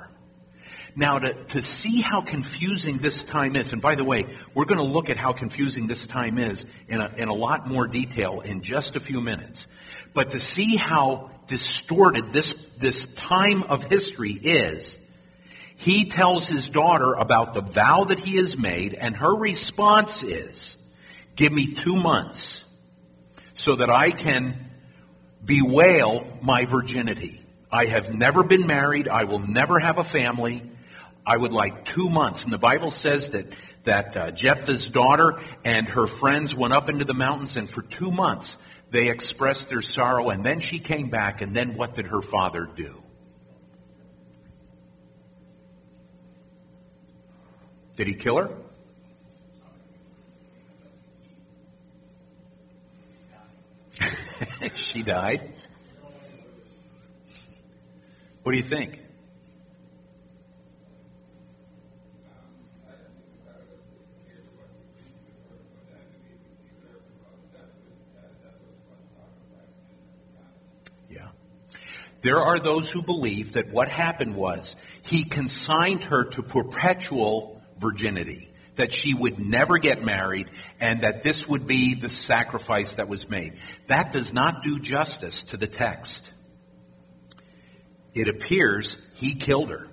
Now, 0.96 1.18
to, 1.18 1.32
to 1.32 1.62
see 1.62 2.00
how 2.00 2.20
confusing 2.20 2.98
this 2.98 3.22
time 3.22 3.56
is, 3.56 3.72
and 3.72 3.80
by 3.80 3.94
the 3.94 4.04
way, 4.04 4.26
we're 4.54 4.64
going 4.64 4.78
to 4.78 4.84
look 4.84 5.10
at 5.10 5.16
how 5.16 5.32
confusing 5.32 5.86
this 5.86 6.06
time 6.06 6.38
is 6.38 6.66
in 6.88 7.00
a, 7.00 7.12
in 7.16 7.28
a 7.28 7.34
lot 7.34 7.68
more 7.68 7.86
detail 7.86 8.40
in 8.40 8.62
just 8.62 8.96
a 8.96 9.00
few 9.00 9.20
minutes. 9.20 9.66
But 10.14 10.32
to 10.32 10.40
see 10.40 10.76
how 10.76 11.30
distorted 11.46 12.32
this, 12.32 12.52
this 12.78 13.14
time 13.14 13.64
of 13.64 13.84
history 13.84 14.32
is, 14.32 15.06
he 15.76 16.10
tells 16.10 16.46
his 16.46 16.68
daughter 16.68 17.14
about 17.14 17.54
the 17.54 17.62
vow 17.62 18.04
that 18.04 18.18
he 18.18 18.36
has 18.36 18.56
made, 18.56 18.94
and 18.94 19.16
her 19.16 19.34
response 19.34 20.22
is, 20.22 20.76
Give 21.36 21.52
me 21.52 21.74
two 21.74 21.96
months 21.96 22.62
so 23.54 23.76
that 23.76 23.88
I 23.88 24.10
can 24.10 24.70
bewail 25.42 26.26
my 26.42 26.66
virginity. 26.66 27.42
I 27.72 27.86
have 27.86 28.14
never 28.14 28.42
been 28.42 28.66
married. 28.66 29.08
I 29.08 29.24
will 29.24 29.38
never 29.38 29.78
have 29.78 29.96
a 29.96 30.04
family. 30.04 30.62
I 31.26 31.36
would 31.36 31.52
like 31.52 31.84
two 31.84 32.08
months. 32.08 32.44
And 32.44 32.52
the 32.52 32.58
Bible 32.58 32.90
says 32.90 33.30
that, 33.30 33.46
that 33.84 34.16
uh, 34.16 34.30
Jephthah's 34.30 34.86
daughter 34.88 35.40
and 35.64 35.88
her 35.88 36.06
friends 36.06 36.54
went 36.54 36.72
up 36.72 36.88
into 36.88 37.04
the 37.04 37.14
mountains, 37.14 37.56
and 37.56 37.68
for 37.68 37.82
two 37.82 38.10
months 38.10 38.56
they 38.90 39.08
expressed 39.08 39.68
their 39.68 39.82
sorrow, 39.82 40.30
and 40.30 40.44
then 40.44 40.60
she 40.60 40.78
came 40.78 41.10
back, 41.10 41.42
and 41.42 41.54
then 41.54 41.76
what 41.76 41.94
did 41.94 42.06
her 42.08 42.22
father 42.22 42.68
do? 42.74 43.02
Did 47.96 48.08
he 48.08 48.14
kill 48.14 48.38
her? 48.38 48.50
she 54.74 55.02
died. 55.02 55.52
What 58.42 58.52
do 58.52 58.58
you 58.58 58.64
think? 58.64 59.00
Yeah. 71.10 71.28
There 72.22 72.40
are 72.40 72.58
those 72.58 72.90
who 72.90 73.02
believe 73.02 73.52
that 73.52 73.70
what 73.70 73.88
happened 73.88 74.34
was 74.34 74.76
he 75.02 75.24
consigned 75.24 76.04
her 76.04 76.24
to 76.24 76.42
perpetual 76.42 77.62
virginity, 77.78 78.50
that 78.76 78.92
she 78.92 79.14
would 79.14 79.38
never 79.38 79.78
get 79.78 80.04
married, 80.04 80.50
and 80.80 81.02
that 81.02 81.22
this 81.22 81.48
would 81.48 81.66
be 81.66 81.94
the 81.94 82.10
sacrifice 82.10 82.94
that 82.96 83.08
was 83.08 83.28
made. 83.28 83.54
That 83.86 84.12
does 84.12 84.32
not 84.32 84.62
do 84.62 84.78
justice 84.78 85.44
to 85.44 85.56
the 85.56 85.66
text 85.66 86.30
it 88.14 88.28
appears 88.28 88.96
he 89.14 89.34
killed 89.34 89.70
her. 89.70 89.86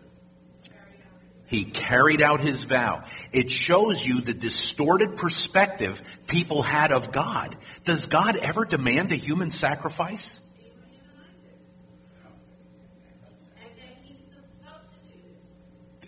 He 1.45 1.63
carried 1.63 2.21
out 2.21 2.41
his 2.41 2.63
vow. 2.63 3.03
It 3.31 3.49
shows 3.49 4.05
you 4.05 4.19
the 4.19 4.33
distorted 4.33 5.15
perspective 5.15 6.01
people 6.27 6.61
had 6.61 6.91
of 6.91 7.11
God. 7.11 7.55
Does 7.85 8.07
God 8.07 8.35
ever 8.35 8.65
demand 8.65 9.13
a 9.13 9.15
human 9.15 9.51
sacrifice? 9.51 10.39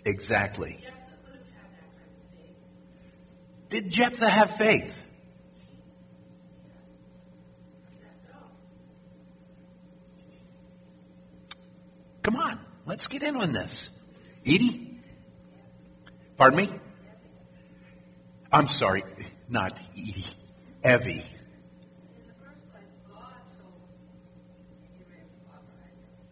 Exactly. 0.04 0.78
Did 3.68 3.90
Jephthah 3.90 4.28
have 4.28 4.56
faith? 4.56 5.02
Come 12.22 12.36
on, 12.36 12.60
let's 12.86 13.06
get 13.06 13.22
in 13.22 13.36
on 13.36 13.52
this. 13.52 13.88
Edie? 14.44 14.98
Pardon 16.36 16.56
me? 16.56 16.70
I'm 18.52 18.68
sorry, 18.68 19.04
not 19.48 19.78
Edie. 19.96 20.26
Evie. 20.84 21.24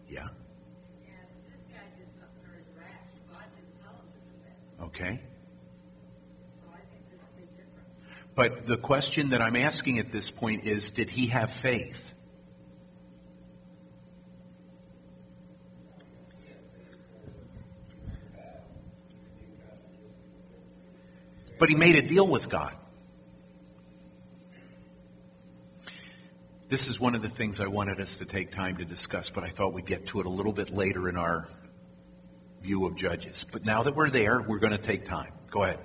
Yeah. 0.08 0.28
Okay. 4.88 5.20
But 8.34 8.66
the 8.66 8.78
question 8.78 9.30
that 9.30 9.42
I'm 9.42 9.54
asking 9.54 9.98
at 9.98 10.10
this 10.10 10.30
point 10.30 10.64
is 10.64 10.88
did 10.88 11.10
he 11.10 11.26
have 11.26 11.50
faith? 11.50 12.14
But 21.58 21.68
he 21.68 21.74
made 21.74 21.96
a 21.96 22.02
deal 22.02 22.26
with 22.26 22.48
God. 22.48 22.74
This 26.70 26.88
is 26.88 26.98
one 26.98 27.14
of 27.14 27.20
the 27.20 27.28
things 27.28 27.60
I 27.60 27.66
wanted 27.66 28.00
us 28.00 28.16
to 28.18 28.24
take 28.24 28.52
time 28.52 28.78
to 28.78 28.86
discuss, 28.86 29.28
but 29.28 29.44
I 29.44 29.50
thought 29.50 29.74
we'd 29.74 29.84
get 29.84 30.06
to 30.08 30.20
it 30.20 30.26
a 30.26 30.30
little 30.30 30.52
bit 30.52 30.74
later 30.74 31.10
in 31.10 31.16
our 31.18 31.46
view 32.62 32.86
of 32.86 32.96
Judges. 32.96 33.44
But 33.50 33.64
now 33.64 33.82
that 33.82 33.94
we're 33.94 34.10
there, 34.10 34.40
we're 34.40 34.58
going 34.58 34.72
to 34.72 34.78
take 34.78 35.04
time. 35.04 35.32
Go 35.50 35.64
ahead. 35.64 35.80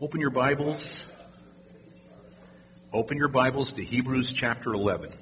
Open 0.00 0.20
your 0.20 0.30
Bibles. 0.30 1.04
Open 2.92 3.16
your 3.16 3.28
Bibles 3.28 3.72
to 3.72 3.84
Hebrews 3.84 4.32
chapter 4.32 4.74
11. 4.74 5.12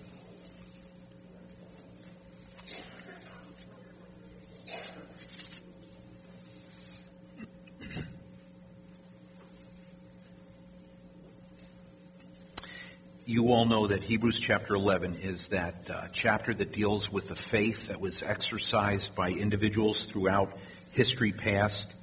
You 13.31 13.53
all 13.53 13.65
know 13.65 13.87
that 13.87 14.03
Hebrews 14.03 14.41
chapter 14.41 14.75
11 14.75 15.19
is 15.23 15.47
that 15.49 15.89
uh, 15.89 16.09
chapter 16.13 16.53
that 16.53 16.73
deals 16.73 17.13
with 17.13 17.29
the 17.29 17.37
faith 17.37 17.87
that 17.87 18.01
was 18.01 18.25
exercised 18.25 19.15
by 19.15 19.31
individuals 19.31 20.03
throughout 20.03 20.59
history 20.91 21.31
past. 21.31 21.95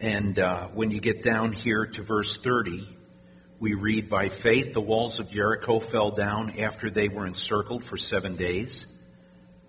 And 0.00 0.36
uh, 0.40 0.66
when 0.74 0.90
you 0.90 1.00
get 1.00 1.22
down 1.22 1.52
here 1.52 1.86
to 1.86 2.02
verse 2.02 2.36
30, 2.36 2.88
we 3.60 3.74
read, 3.74 4.08
By 4.08 4.30
faith 4.30 4.72
the 4.72 4.80
walls 4.80 5.20
of 5.20 5.30
Jericho 5.30 5.78
fell 5.78 6.10
down 6.10 6.58
after 6.58 6.90
they 6.90 7.06
were 7.06 7.28
encircled 7.28 7.84
for 7.84 7.96
seven 7.96 8.34
days. 8.34 8.84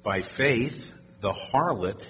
By 0.01 0.23
faith 0.23 0.91
the 1.21 1.33
harlot, 1.33 2.01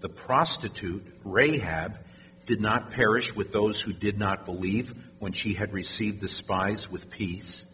the 0.00 0.08
prostitute, 0.08 1.06
Rahab, 1.22 1.98
did 2.46 2.60
not 2.60 2.90
perish 2.90 3.32
with 3.32 3.52
those 3.52 3.80
who 3.80 3.92
did 3.92 4.18
not 4.18 4.44
believe 4.44 4.92
when 5.20 5.32
she 5.32 5.54
had 5.54 5.72
received 5.72 6.20
the 6.20 6.28
spies 6.28 6.90
with 6.90 7.08
peace. 7.08 7.64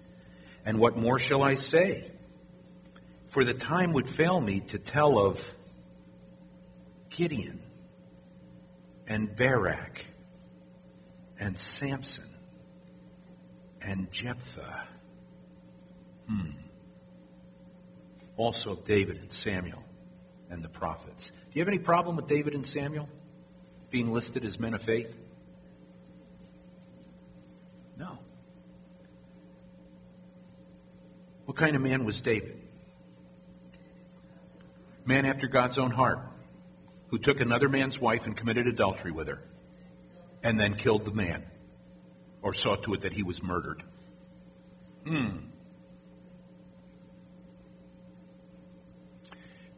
And 0.69 0.79
what 0.79 0.99
more 0.99 1.19
shall 1.19 1.43
I 1.43 1.55
say? 1.55 2.11
For 3.31 3.43
the 3.43 3.55
time 3.55 3.95
would 3.95 4.07
fail 4.07 4.39
me 4.39 4.61
to 4.69 4.79
tell 4.79 5.19
of 5.19 5.43
Gideon 7.09 7.63
and 9.07 9.35
Barak 9.35 10.05
and 11.41 11.59
Samson 11.59 12.29
and 13.81 14.13
Jephthah. 14.13 14.87
Hmm. 16.29 16.51
Also 18.37 18.75
David 18.75 19.17
and 19.23 19.33
Samuel 19.33 19.83
and 20.51 20.63
the 20.63 20.69
prophets. 20.69 21.31
Do 21.31 21.35
you 21.55 21.63
have 21.63 21.69
any 21.69 21.79
problem 21.79 22.15
with 22.17 22.27
David 22.27 22.53
and 22.53 22.67
Samuel 22.67 23.09
being 23.89 24.13
listed 24.13 24.45
as 24.45 24.61
men 24.61 24.75
of 24.75 24.83
faith? 24.83 25.17
No. 27.97 28.19
What 31.49 31.57
kind 31.57 31.75
of 31.75 31.81
man 31.81 32.05
was 32.05 32.21
David? 32.21 32.61
Man 35.07 35.25
after 35.25 35.47
God's 35.47 35.79
own 35.79 35.91
heart, 35.91 36.19
who 37.07 37.17
took 37.17 37.41
another 37.41 37.71
man's 37.71 37.99
wife 37.99 38.27
and 38.27 38.37
committed 38.37 38.67
adultery 38.67 39.13
with 39.13 39.29
her, 39.29 39.41
and 40.43 40.61
then 40.61 40.75
killed 40.75 41.07
the 41.07 41.11
man, 41.11 41.47
or 42.43 42.53
saw 42.53 42.77
to 42.77 42.93
it 42.93 43.01
that 43.01 43.15
he 43.15 43.23
was 43.23 43.43
murdered. 43.43 43.83
Hmm. 45.07 45.39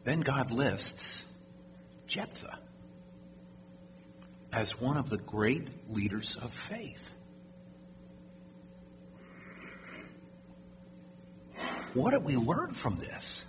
Then 0.03 0.19
God 0.19 0.51
lists 0.51 1.23
Jephthah 2.05 2.59
as 4.51 4.77
one 4.77 4.97
of 4.97 5.09
the 5.09 5.17
great 5.17 5.69
leaders 5.89 6.35
of 6.35 6.51
faith. 6.51 7.10
What 11.93 12.11
did 12.11 12.23
we 12.23 12.37
learn 12.37 12.73
from 12.73 12.97
this? 12.97 13.45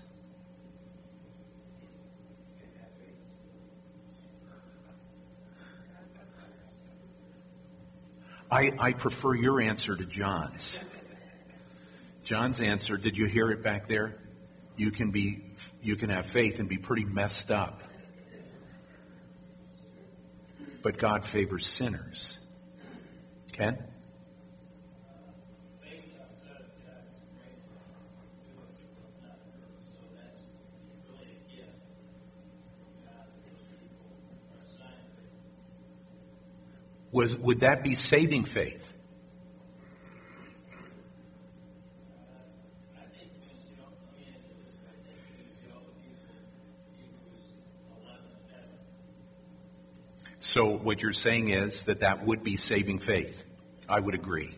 I, 8.51 8.73
I 8.79 8.93
prefer 8.93 9.35
your 9.35 9.61
answer 9.63 9.97
to 9.97 10.05
John's. 10.05 10.79
John's 12.25 12.61
answer, 12.61 12.99
did 12.99 13.17
you 13.17 13.27
hear 13.27 13.51
it 13.51 13.63
back 13.63 13.89
there? 13.89 14.19
You 14.77 14.91
can 14.91 15.11
be 15.11 15.45
you 15.83 15.97
can 15.97 16.11
have 16.11 16.27
faith 16.27 16.59
and 16.59 16.69
be 16.69 16.77
pretty 16.79 17.05
messed 17.05 17.51
up. 17.51 17.83
But 20.83 20.99
God 20.99 21.25
favors 21.25 21.67
sinners. 21.67 22.37
Ken? 23.53 23.79
Was, 37.13 37.37
would 37.37 37.61
that 37.61 37.85
be 37.85 37.95
saving 37.95 38.45
faith? 38.45 38.93
So 50.41 50.67
what 50.67 51.03
you're 51.03 51.13
saying 51.13 51.49
is 51.49 51.85
that 51.85 52.01
that 52.01 52.27
would 52.27 52.43
be 52.43 52.57
saving 52.57 52.99
faith. 52.99 53.43
I 53.89 54.01
would 54.01 54.15
agree. 54.15 54.55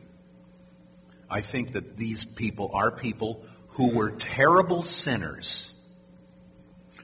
I 1.30 1.40
think 1.40 1.74
that 1.74 1.96
these 1.96 2.24
people 2.24 2.70
are 2.74 2.90
people 2.90 3.44
who 3.68 3.90
were 3.90 4.10
terrible 4.10 4.82
sinners 4.82 5.70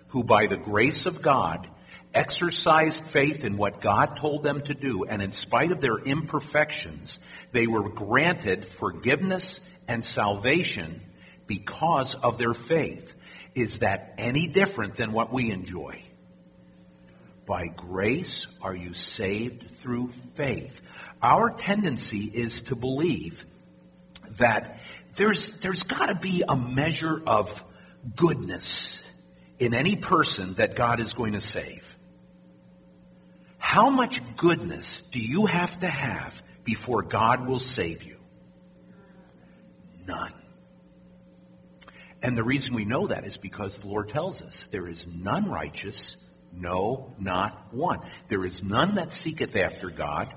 who 0.09 0.25
by 0.25 0.47
the 0.47 0.57
grace 0.57 1.07
of 1.07 1.23
God 1.23 1.69
exercised 2.15 3.03
faith 3.05 3.45
in 3.45 3.57
what 3.57 3.81
God 3.81 4.17
told 4.17 4.43
them 4.43 4.61
to 4.63 4.75
do, 4.75 5.05
and 5.05 5.23
in 5.23 5.33
spite 5.33 5.73
of 5.73 5.81
their 5.81 5.99
imperfections, 5.99 7.19
they 7.53 7.67
were 7.67 7.89
granted 7.89 8.67
forgiveness 8.67 9.61
and 9.87 10.05
salvation 10.05 11.03
because 11.47 12.15
of 12.15 12.39
their 12.39 12.53
faith. 12.53 13.15
Is 13.55 13.79
that 13.81 14.15
any 14.19 14.47
different 14.47 14.97
than 14.97 15.13
what 15.13 15.33
we 15.33 15.51
enjoy? 15.51 16.03
By 17.47 17.67
grace 17.67 18.47
are 18.63 18.75
you 18.75 18.95
saved 18.95 19.77
through 19.83 20.13
faith. 20.35 20.81
Our 21.21 21.51
tendency 21.51 22.25
is 22.25 22.63
to 22.63 22.77
believe 22.77 23.45
that 24.39 24.79
there's, 25.17 25.59
there's 25.61 25.83
got 25.83 26.07
to 26.07 26.15
be 26.15 26.45
a 26.49 26.57
measure 26.57 27.21
of 27.27 27.65
goodness 28.15 29.03
in 29.59 29.75
any 29.75 29.97
person 29.97 30.55
that 30.55 30.77
God 30.77 31.01
is 31.01 31.13
going 31.13 31.33
to 31.33 31.41
save. 31.41 31.97
How 33.61 33.91
much 33.91 34.21
goodness 34.37 35.03
do 35.03 35.21
you 35.21 35.47
have 35.47 35.79
to 35.81 35.87
have 35.87 36.43
before 36.65 37.03
God 37.03 37.47
will 37.47 37.61
save 37.61 38.03
you? 38.03 38.17
None. 40.09 40.33
And 42.23 42.37
the 42.37 42.43
reason 42.43 42.75
we 42.75 42.87
know 42.87 43.07
that 43.07 43.25
is 43.25 43.37
because 43.37 43.79
the 43.79 43.87
Lord 43.87 44.09
tells 44.09 44.43
us 44.43 44.65
there 44.73 44.89
is 44.89 45.07
none 45.07 45.51
righteous, 45.51 46.17
no, 46.53 47.15
not 47.19 47.73
one. 47.73 48.01
There 48.29 48.45
is 48.45 48.65
none 48.65 48.97
that 48.97 49.13
seeketh 49.13 49.55
after 49.55 49.91
God. 49.91 50.35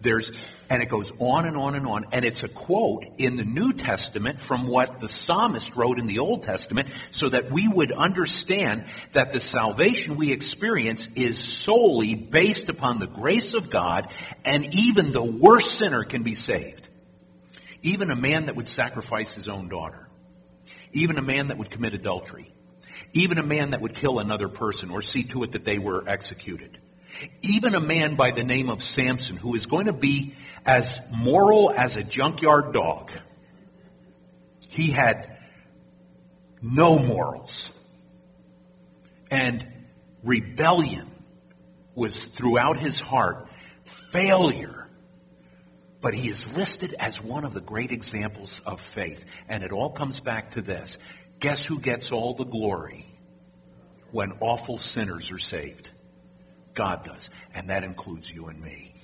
There's, 0.00 0.30
and 0.70 0.80
it 0.80 0.88
goes 0.88 1.12
on 1.18 1.44
and 1.44 1.56
on 1.56 1.74
and 1.74 1.86
on. 1.86 2.06
And 2.12 2.24
it's 2.24 2.44
a 2.44 2.48
quote 2.48 3.04
in 3.18 3.36
the 3.36 3.44
New 3.44 3.72
Testament 3.72 4.40
from 4.40 4.68
what 4.68 5.00
the 5.00 5.08
psalmist 5.08 5.74
wrote 5.74 5.98
in 5.98 6.06
the 6.06 6.20
Old 6.20 6.44
Testament 6.44 6.88
so 7.10 7.28
that 7.28 7.50
we 7.50 7.66
would 7.66 7.90
understand 7.90 8.84
that 9.12 9.32
the 9.32 9.40
salvation 9.40 10.16
we 10.16 10.30
experience 10.32 11.08
is 11.16 11.38
solely 11.38 12.14
based 12.14 12.68
upon 12.68 13.00
the 13.00 13.08
grace 13.08 13.54
of 13.54 13.70
God 13.70 14.08
and 14.44 14.72
even 14.74 15.12
the 15.12 15.24
worst 15.24 15.74
sinner 15.74 16.04
can 16.04 16.22
be 16.22 16.36
saved. 16.36 16.88
Even 17.82 18.10
a 18.10 18.16
man 18.16 18.46
that 18.46 18.56
would 18.56 18.68
sacrifice 18.68 19.34
his 19.34 19.48
own 19.48 19.68
daughter. 19.68 20.08
Even 20.92 21.18
a 21.18 21.22
man 21.22 21.48
that 21.48 21.58
would 21.58 21.70
commit 21.70 21.94
adultery 21.94 22.52
even 23.12 23.38
a 23.38 23.42
man 23.42 23.70
that 23.70 23.80
would 23.80 23.94
kill 23.94 24.18
another 24.18 24.48
person 24.48 24.90
or 24.90 25.02
see 25.02 25.22
to 25.24 25.42
it 25.42 25.52
that 25.52 25.64
they 25.64 25.78
were 25.78 26.06
executed. 26.06 26.78
Even 27.42 27.74
a 27.74 27.80
man 27.80 28.14
by 28.14 28.30
the 28.30 28.44
name 28.44 28.70
of 28.70 28.82
Samson, 28.82 29.36
who 29.36 29.54
is 29.54 29.66
going 29.66 29.86
to 29.86 29.92
be 29.92 30.34
as 30.64 30.98
moral 31.16 31.72
as 31.74 31.96
a 31.96 32.02
junkyard 32.02 32.72
dog. 32.72 33.10
He 34.68 34.90
had 34.90 35.38
no 36.62 36.98
morals. 36.98 37.70
And 39.30 39.66
rebellion 40.22 41.10
was 41.94 42.22
throughout 42.22 42.78
his 42.78 43.00
heart, 43.00 43.48
failure. 43.84 44.88
But 46.00 46.14
he 46.14 46.28
is 46.28 46.56
listed 46.56 46.94
as 46.98 47.20
one 47.20 47.44
of 47.44 47.54
the 47.54 47.60
great 47.60 47.90
examples 47.90 48.60
of 48.64 48.80
faith. 48.80 49.24
And 49.48 49.62
it 49.62 49.72
all 49.72 49.90
comes 49.90 50.20
back 50.20 50.52
to 50.52 50.62
this. 50.62 50.96
Guess 51.40 51.64
who 51.64 51.80
gets 51.80 52.12
all 52.12 52.34
the 52.34 52.44
glory 52.44 53.06
when 54.12 54.32
awful 54.40 54.78
sinners 54.78 55.30
are 55.30 55.38
saved? 55.38 55.90
God 56.78 57.02
does. 57.02 57.28
And 57.52 57.70
that 57.70 57.82
includes 57.82 58.30
you 58.30 58.46
and 58.46 58.60
me. 58.62 58.94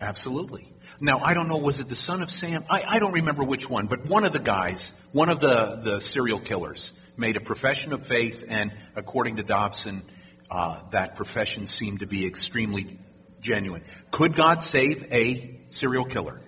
Absolutely. 0.00 0.66
Now, 1.00 1.20
I 1.20 1.32
don't 1.32 1.46
know, 1.46 1.58
was 1.58 1.78
it 1.78 1.88
the 1.88 1.94
son 1.94 2.22
of 2.22 2.32
Sam? 2.32 2.64
I, 2.68 2.82
I, 2.88 2.98
don't 2.98 3.12
remember 3.12 3.44
which 3.44 3.70
one, 3.70 3.86
but 3.86 4.04
one 4.04 4.24
of 4.24 4.32
the 4.32 4.40
guys, 4.40 4.90
one 5.12 5.28
of 5.28 5.38
the, 5.38 5.76
the 5.76 6.00
serial 6.00 6.40
killers, 6.40 6.90
made 7.16 7.36
a 7.36 7.40
profession 7.40 7.92
of 7.92 8.04
faith, 8.04 8.42
and 8.48 8.72
according 8.96 9.36
to 9.36 9.44
Dobson, 9.44 10.02
uh, 10.50 10.80
that 10.90 11.14
profession 11.14 11.68
seemed 11.68 12.00
to 12.00 12.06
be 12.06 12.26
extremely 12.26 12.98
genuine. 13.40 13.84
Could 14.10 14.34
God 14.34 14.64
save 14.64 15.04
a 15.12 15.60
serial 15.70 16.04
killer? 16.04 16.41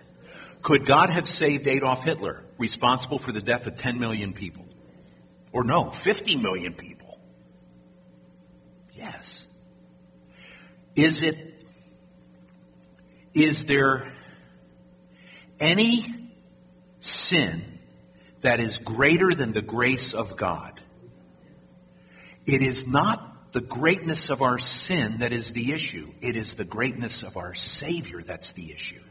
Could 0.65 0.87
God 0.87 1.11
have 1.11 1.29
saved 1.29 1.69
Adolf 1.69 2.05
Hitler, 2.05 2.43
responsible 2.57 3.19
for 3.19 3.33
the 3.33 3.43
death 3.43 3.67
of 3.67 3.77
10 3.77 4.01
million 4.01 4.33
people? 4.33 4.65
Or 5.53 5.63
no, 5.63 5.91
50 5.91 6.37
million 6.37 6.73
people? 6.73 7.21
Yes. 8.95 9.45
Is 10.97 11.23
it, 11.23 11.37
is 13.35 13.67
there 13.67 14.11
any 15.61 16.07
sin 17.01 17.79
that 18.41 18.59
is 18.59 18.79
greater 18.79 19.35
than 19.35 19.53
the 19.53 19.61
grace 19.61 20.15
of 20.15 20.35
God? 20.35 20.81
It 22.47 22.63
is 22.63 22.87
not 22.87 23.53
the 23.53 23.61
greatness 23.61 24.31
of 24.31 24.41
our 24.41 24.59
sin 24.59 25.19
that 25.19 25.35
is 25.35 25.51
the 25.51 25.75
issue. 25.75 26.15
It 26.23 26.37
is 26.37 26.55
the 26.55 26.65
greatness 26.65 27.23
of 27.23 27.37
our 27.37 27.53
Savior 27.53 28.23
that's 28.23 28.53
the 28.53 28.73
issue. 28.73 29.04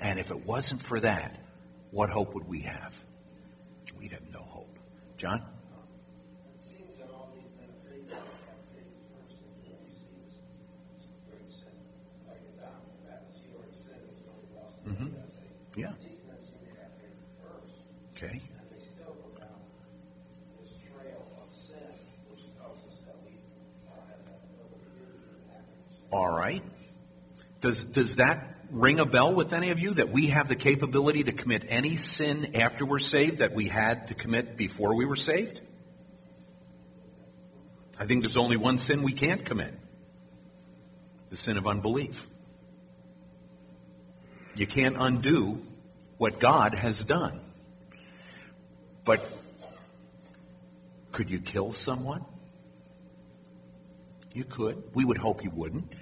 And 0.00 0.18
if 0.18 0.30
it 0.30 0.46
wasn't 0.46 0.82
for 0.82 1.00
that, 1.00 1.36
what 1.90 2.10
hope 2.10 2.34
would 2.34 2.48
we 2.48 2.60
have? 2.60 2.94
We'd 3.98 4.12
have 4.12 4.30
no 4.32 4.40
hope. 4.40 4.78
John? 5.16 5.42
Mm-hmm. 14.86 15.08
Yeah. 15.76 15.92
Okay. 18.16 18.40
All 26.10 26.30
right. 26.30 26.62
Does, 27.60 27.82
does 27.82 28.16
that 28.16 28.57
ring 28.70 29.00
a 29.00 29.06
bell 29.06 29.34
with 29.34 29.52
any 29.52 29.70
of 29.70 29.78
you 29.78 29.94
that 29.94 30.10
we 30.10 30.28
have 30.28 30.48
the 30.48 30.56
capability 30.56 31.24
to 31.24 31.32
commit 31.32 31.64
any 31.68 31.96
sin 31.96 32.56
after 32.56 32.84
we're 32.84 32.98
saved 32.98 33.38
that 33.38 33.54
we 33.54 33.68
had 33.68 34.08
to 34.08 34.14
commit 34.14 34.56
before 34.56 34.94
we 34.94 35.04
were 35.04 35.16
saved? 35.16 35.60
I 37.98 38.06
think 38.06 38.22
there's 38.22 38.36
only 38.36 38.56
one 38.56 38.78
sin 38.78 39.02
we 39.02 39.12
can't 39.12 39.44
commit 39.44 39.74
the 41.30 41.36
sin 41.36 41.56
of 41.56 41.66
unbelief. 41.66 42.26
You 44.54 44.66
can't 44.66 44.96
undo 44.98 45.60
what 46.16 46.40
God 46.40 46.74
has 46.74 47.00
done. 47.02 47.40
But 49.04 49.26
could 51.12 51.30
you 51.30 51.40
kill 51.40 51.72
someone? 51.72 52.24
You 54.32 54.44
could. 54.44 54.82
We 54.94 55.04
would 55.04 55.18
hope 55.18 55.42
you 55.42 55.50
wouldn't. 55.50 55.92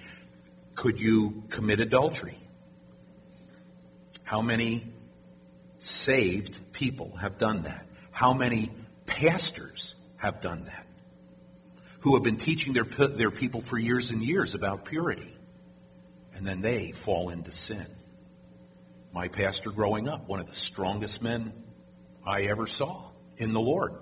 Could 0.75 0.99
you 0.99 1.43
commit 1.49 1.79
adultery? 1.79 2.37
How 4.27 4.41
many 4.41 4.85
saved 5.79 6.73
people 6.73 7.15
have 7.15 7.37
done 7.37 7.63
that? 7.63 7.87
How 8.11 8.33
many 8.33 8.69
pastors 9.05 9.95
have 10.17 10.41
done 10.41 10.65
that? 10.65 10.85
Who 12.01 12.15
have 12.15 12.23
been 12.23 12.35
teaching 12.35 12.73
their, 12.73 12.83
their 12.83 13.31
people 13.31 13.61
for 13.61 13.77
years 13.77 14.11
and 14.11 14.21
years 14.21 14.53
about 14.53 14.83
purity. 14.83 15.33
And 16.35 16.45
then 16.45 16.59
they 16.59 16.91
fall 16.91 17.29
into 17.29 17.53
sin. 17.53 17.87
My 19.13 19.29
pastor 19.29 19.71
growing 19.71 20.09
up, 20.09 20.27
one 20.27 20.41
of 20.41 20.47
the 20.47 20.55
strongest 20.55 21.21
men 21.21 21.53
I 22.25 22.41
ever 22.47 22.67
saw 22.67 23.11
in 23.37 23.53
the 23.53 23.61
Lord, 23.61 23.93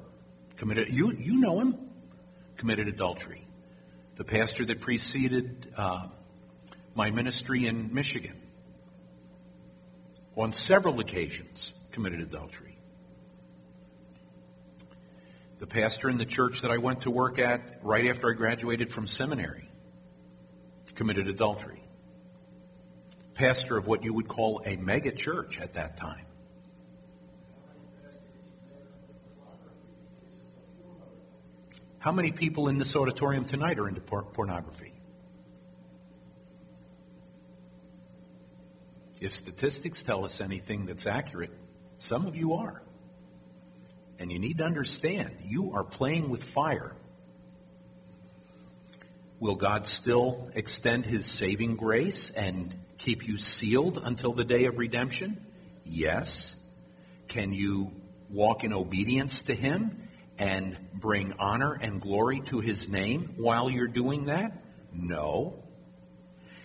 committed, 0.57 0.89
you, 0.89 1.11
you 1.11 1.35
know 1.35 1.59
him, 1.59 1.77
committed 2.57 2.87
adultery 2.87 3.45
the 4.15 4.23
pastor 4.23 4.65
that 4.65 4.79
preceded 4.79 5.71
uh, 5.77 6.07
my 6.95 7.11
ministry 7.11 7.67
in 7.67 7.93
Michigan, 7.93 8.41
on 10.37 10.53
several 10.53 10.99
occasions 10.99 11.71
committed 11.91 12.19
adultery. 12.19 12.77
The 15.59 15.67
pastor 15.67 16.09
in 16.09 16.17
the 16.17 16.25
church 16.25 16.61
that 16.61 16.71
I 16.71 16.77
went 16.77 17.01
to 17.01 17.11
work 17.11 17.39
at 17.39 17.79
right 17.81 18.07
after 18.07 18.29
I 18.29 18.33
graduated 18.33 18.91
from 18.91 19.07
seminary 19.07 19.69
committed 20.95 21.27
adultery. 21.27 21.83
Pastor 23.33 23.77
of 23.77 23.85
what 23.85 24.03
you 24.03 24.13
would 24.13 24.27
call 24.27 24.61
a 24.65 24.77
mega 24.77 25.11
church 25.11 25.59
at 25.59 25.73
that 25.73 25.97
time. 25.97 26.25
How 31.99 32.11
many 32.11 32.31
people 32.31 32.69
in 32.69 32.77
this 32.77 32.95
auditorium 32.95 33.45
tonight 33.45 33.79
are 33.79 33.87
into 33.87 33.99
por- 33.99 34.23
pornography? 34.23 34.94
If 39.25 39.33
statistics 39.33 40.03
tell 40.03 40.23
us 40.23 40.39
anything 40.39 40.85
that's 40.85 41.07
accurate, 41.07 41.49
some 41.97 42.27
of 42.27 42.35
you 42.35 42.53
are. 42.53 42.83
And 44.19 44.31
you 44.31 44.37
need 44.37 44.59
to 44.59 44.63
understand, 44.63 45.37
you 45.43 45.73
are 45.73 45.83
playing 45.83 46.29
with 46.29 46.43
fire. 46.43 46.95
Will 49.39 49.55
God 49.55 49.87
still 49.87 50.51
extend 50.53 51.07
his 51.07 51.25
saving 51.25 51.75
grace 51.75 52.29
and 52.29 52.75
keep 52.99 53.27
you 53.27 53.39
sealed 53.39 53.99
until 54.03 54.33
the 54.33 54.43
day 54.43 54.65
of 54.65 54.77
redemption? 54.77 55.43
Yes. 55.83 56.55
Can 57.27 57.51
you 57.51 57.93
walk 58.29 58.63
in 58.63 58.73
obedience 58.73 59.41
to 59.43 59.55
him 59.55 60.07
and 60.37 60.77
bring 60.93 61.33
honor 61.39 61.73
and 61.73 61.99
glory 61.99 62.41
to 62.41 62.59
his 62.59 62.87
name 62.87 63.33
while 63.37 63.71
you're 63.71 63.87
doing 63.87 64.25
that? 64.25 64.51
No. 64.93 65.63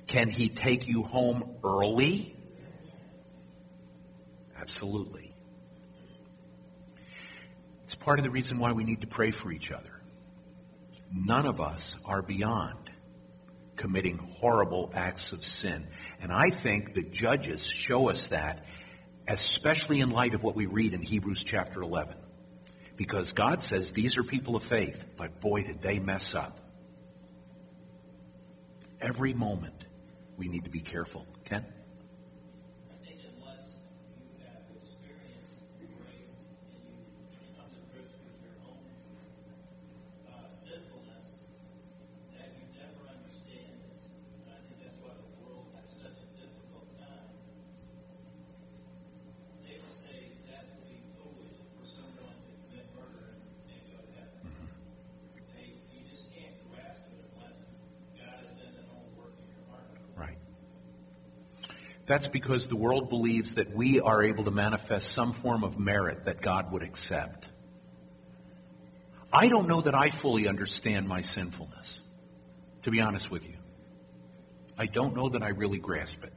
Can 0.07 0.29
he 0.29 0.51
take 0.51 0.87
you 0.87 1.03
home 1.05 1.57
early? 1.65 2.37
Absolutely. 4.61 5.35
It's 7.85 7.95
part 7.95 8.19
of 8.19 8.25
the 8.25 8.31
reason 8.31 8.59
why 8.59 8.73
we 8.73 8.85
need 8.85 9.01
to 9.01 9.07
pray 9.07 9.31
for 9.31 9.51
each 9.51 9.73
other. 9.73 10.01
None 11.13 11.47
of 11.47 11.61
us 11.61 11.97
are 12.05 12.23
beyond 12.23 12.91
committing 13.77 14.19
horrible 14.19 14.93
acts 14.95 15.33
of 15.33 15.45
sin. 15.45 15.87
And 16.21 16.31
I 16.31 16.51
think 16.51 16.95
the 16.95 17.03
judges 17.03 17.67
show 17.67 18.11
us 18.11 18.29
that, 18.29 18.65
especially 19.27 20.01
in 20.01 20.11
light 20.11 20.35
of 20.35 20.43
what 20.43 20.55
we 20.55 20.67
read 20.67 20.93
in 20.93 21.01
Hebrews 21.01 21.43
chapter 21.43 21.81
11. 21.81 22.15
Because 22.97 23.33
God 23.33 23.65
says 23.65 23.93
these 23.93 24.19
are 24.19 24.23
people 24.23 24.55
of 24.55 24.63
faith, 24.63 25.05
but 25.17 25.41
boy, 25.41 25.63
did 25.63 25.81
they 25.81 25.99
mess 25.99 26.35
up. 26.35 26.59
Every 29.01 29.33
moment, 29.33 29.87
we 30.37 30.49
need 30.49 30.65
to 30.65 30.71
be 30.71 30.81
careful. 30.81 31.27
That's 62.11 62.27
because 62.27 62.67
the 62.67 62.75
world 62.75 63.09
believes 63.09 63.55
that 63.55 63.73
we 63.73 64.01
are 64.01 64.21
able 64.21 64.43
to 64.43 64.51
manifest 64.51 65.13
some 65.13 65.33
form 65.33 65.63
of 65.63 65.79
merit 65.79 66.25
that 66.25 66.41
God 66.41 66.73
would 66.73 66.83
accept. 66.83 67.49
I 69.33 69.47
don't 69.47 69.69
know 69.69 69.81
that 69.81 69.95
I 69.95 70.11
fully 70.11 70.49
understand 70.49 71.07
my 71.07 71.21
sinfulness, 71.21 72.01
to 72.83 72.91
be 72.91 73.01
honest 73.01 73.31
with 73.31 73.49
you. 73.49 73.55
I 74.77 74.87
don't 74.87 75.15
know 75.15 75.29
that 75.29 75.45
I 75.45 75.51
really 75.51 75.79
grasp 75.79 76.25
it. 76.25 76.33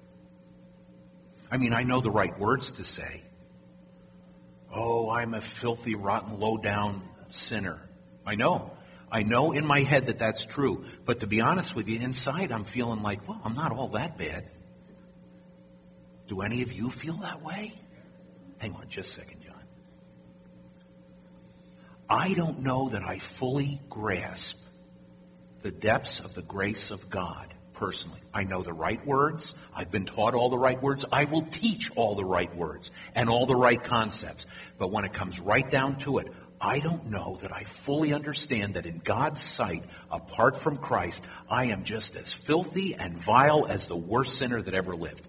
I 1.49 1.57
mean, 1.57 1.73
I 1.73 1.81
know 1.81 2.01
the 2.01 2.11
right 2.11 2.37
words 2.37 2.73
to 2.73 2.83
say. 2.83 3.23
Oh, 4.71 5.09
I'm 5.09 5.33
a 5.33 5.41
filthy, 5.41 5.95
rotten, 5.95 6.39
low 6.39 6.57
down 6.57 7.01
sinner. 7.31 7.81
I 8.27 8.35
know. 8.35 8.73
I 9.11 9.23
know 9.23 9.53
in 9.53 9.65
my 9.65 9.79
head 9.79 10.05
that 10.05 10.19
that's 10.19 10.45
true. 10.45 10.85
But 11.03 11.21
to 11.21 11.25
be 11.25 11.41
honest 11.41 11.75
with 11.75 11.87
you, 11.87 11.99
inside 11.99 12.51
I'm 12.51 12.63
feeling 12.63 13.01
like, 13.01 13.27
well, 13.27 13.41
I'm 13.43 13.55
not 13.55 13.71
all 13.71 13.87
that 13.87 14.19
bad. 14.19 14.45
Do 16.27 16.41
any 16.41 16.61
of 16.61 16.71
you 16.71 16.89
feel 16.89 17.17
that 17.17 17.41
way? 17.41 17.73
Hang 18.57 18.75
on 18.75 18.87
just 18.89 19.17
a 19.17 19.21
second, 19.21 19.41
John. 19.41 19.53
I 22.09 22.33
don't 22.33 22.59
know 22.59 22.89
that 22.89 23.03
I 23.03 23.19
fully 23.19 23.81
grasp 23.89 24.57
the 25.61 25.71
depths 25.71 26.19
of 26.19 26.33
the 26.33 26.41
grace 26.41 26.91
of 26.91 27.09
God 27.09 27.53
personally. 27.73 28.21
I 28.33 28.43
know 28.43 28.61
the 28.61 28.73
right 28.73 29.05
words. 29.05 29.55
I've 29.73 29.91
been 29.91 30.05
taught 30.05 30.33
all 30.33 30.49
the 30.49 30.57
right 30.57 30.81
words. 30.81 31.05
I 31.11 31.25
will 31.25 31.43
teach 31.43 31.91
all 31.95 32.15
the 32.15 32.25
right 32.25 32.53
words 32.55 32.91
and 33.15 33.29
all 33.29 33.45
the 33.45 33.55
right 33.55 33.83
concepts. 33.83 34.45
But 34.77 34.91
when 34.91 35.05
it 35.05 35.13
comes 35.13 35.39
right 35.39 35.69
down 35.69 35.97
to 35.99 36.19
it, 36.19 36.27
I 36.61 36.79
don't 36.79 37.07
know 37.07 37.39
that 37.41 37.51
I 37.51 37.63
fully 37.63 38.13
understand 38.13 38.75
that 38.75 38.85
in 38.85 38.99
God's 38.99 39.41
sight, 39.41 39.83
apart 40.09 40.57
from 40.57 40.77
Christ, 40.77 41.21
I 41.49 41.65
am 41.65 41.83
just 41.83 42.15
as 42.15 42.31
filthy 42.31 42.95
and 42.95 43.17
vile 43.17 43.65
as 43.67 43.87
the 43.87 43.97
worst 43.97 44.37
sinner 44.37 44.61
that 44.61 44.73
ever 44.73 44.95
lived 44.95 45.27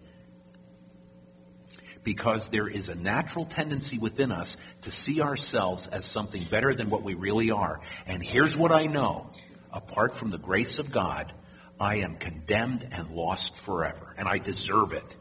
because 2.04 2.48
there 2.48 2.68
is 2.68 2.88
a 2.88 2.94
natural 2.94 3.46
tendency 3.46 3.98
within 3.98 4.30
us 4.30 4.56
to 4.82 4.92
see 4.92 5.20
ourselves 5.20 5.86
as 5.86 6.06
something 6.06 6.44
better 6.44 6.74
than 6.74 6.90
what 6.90 7.02
we 7.02 7.14
really 7.14 7.50
are. 7.50 7.80
And 8.06 8.22
here's 8.22 8.56
what 8.56 8.70
I 8.70 8.86
know. 8.86 9.30
Apart 9.72 10.14
from 10.14 10.30
the 10.30 10.38
grace 10.38 10.78
of 10.78 10.92
God, 10.92 11.32
I 11.80 11.96
am 11.96 12.16
condemned 12.16 12.86
and 12.92 13.10
lost 13.10 13.56
forever. 13.56 14.14
And 14.16 14.28
I 14.28 14.38
deserve 14.38 14.92
it. 14.92 15.16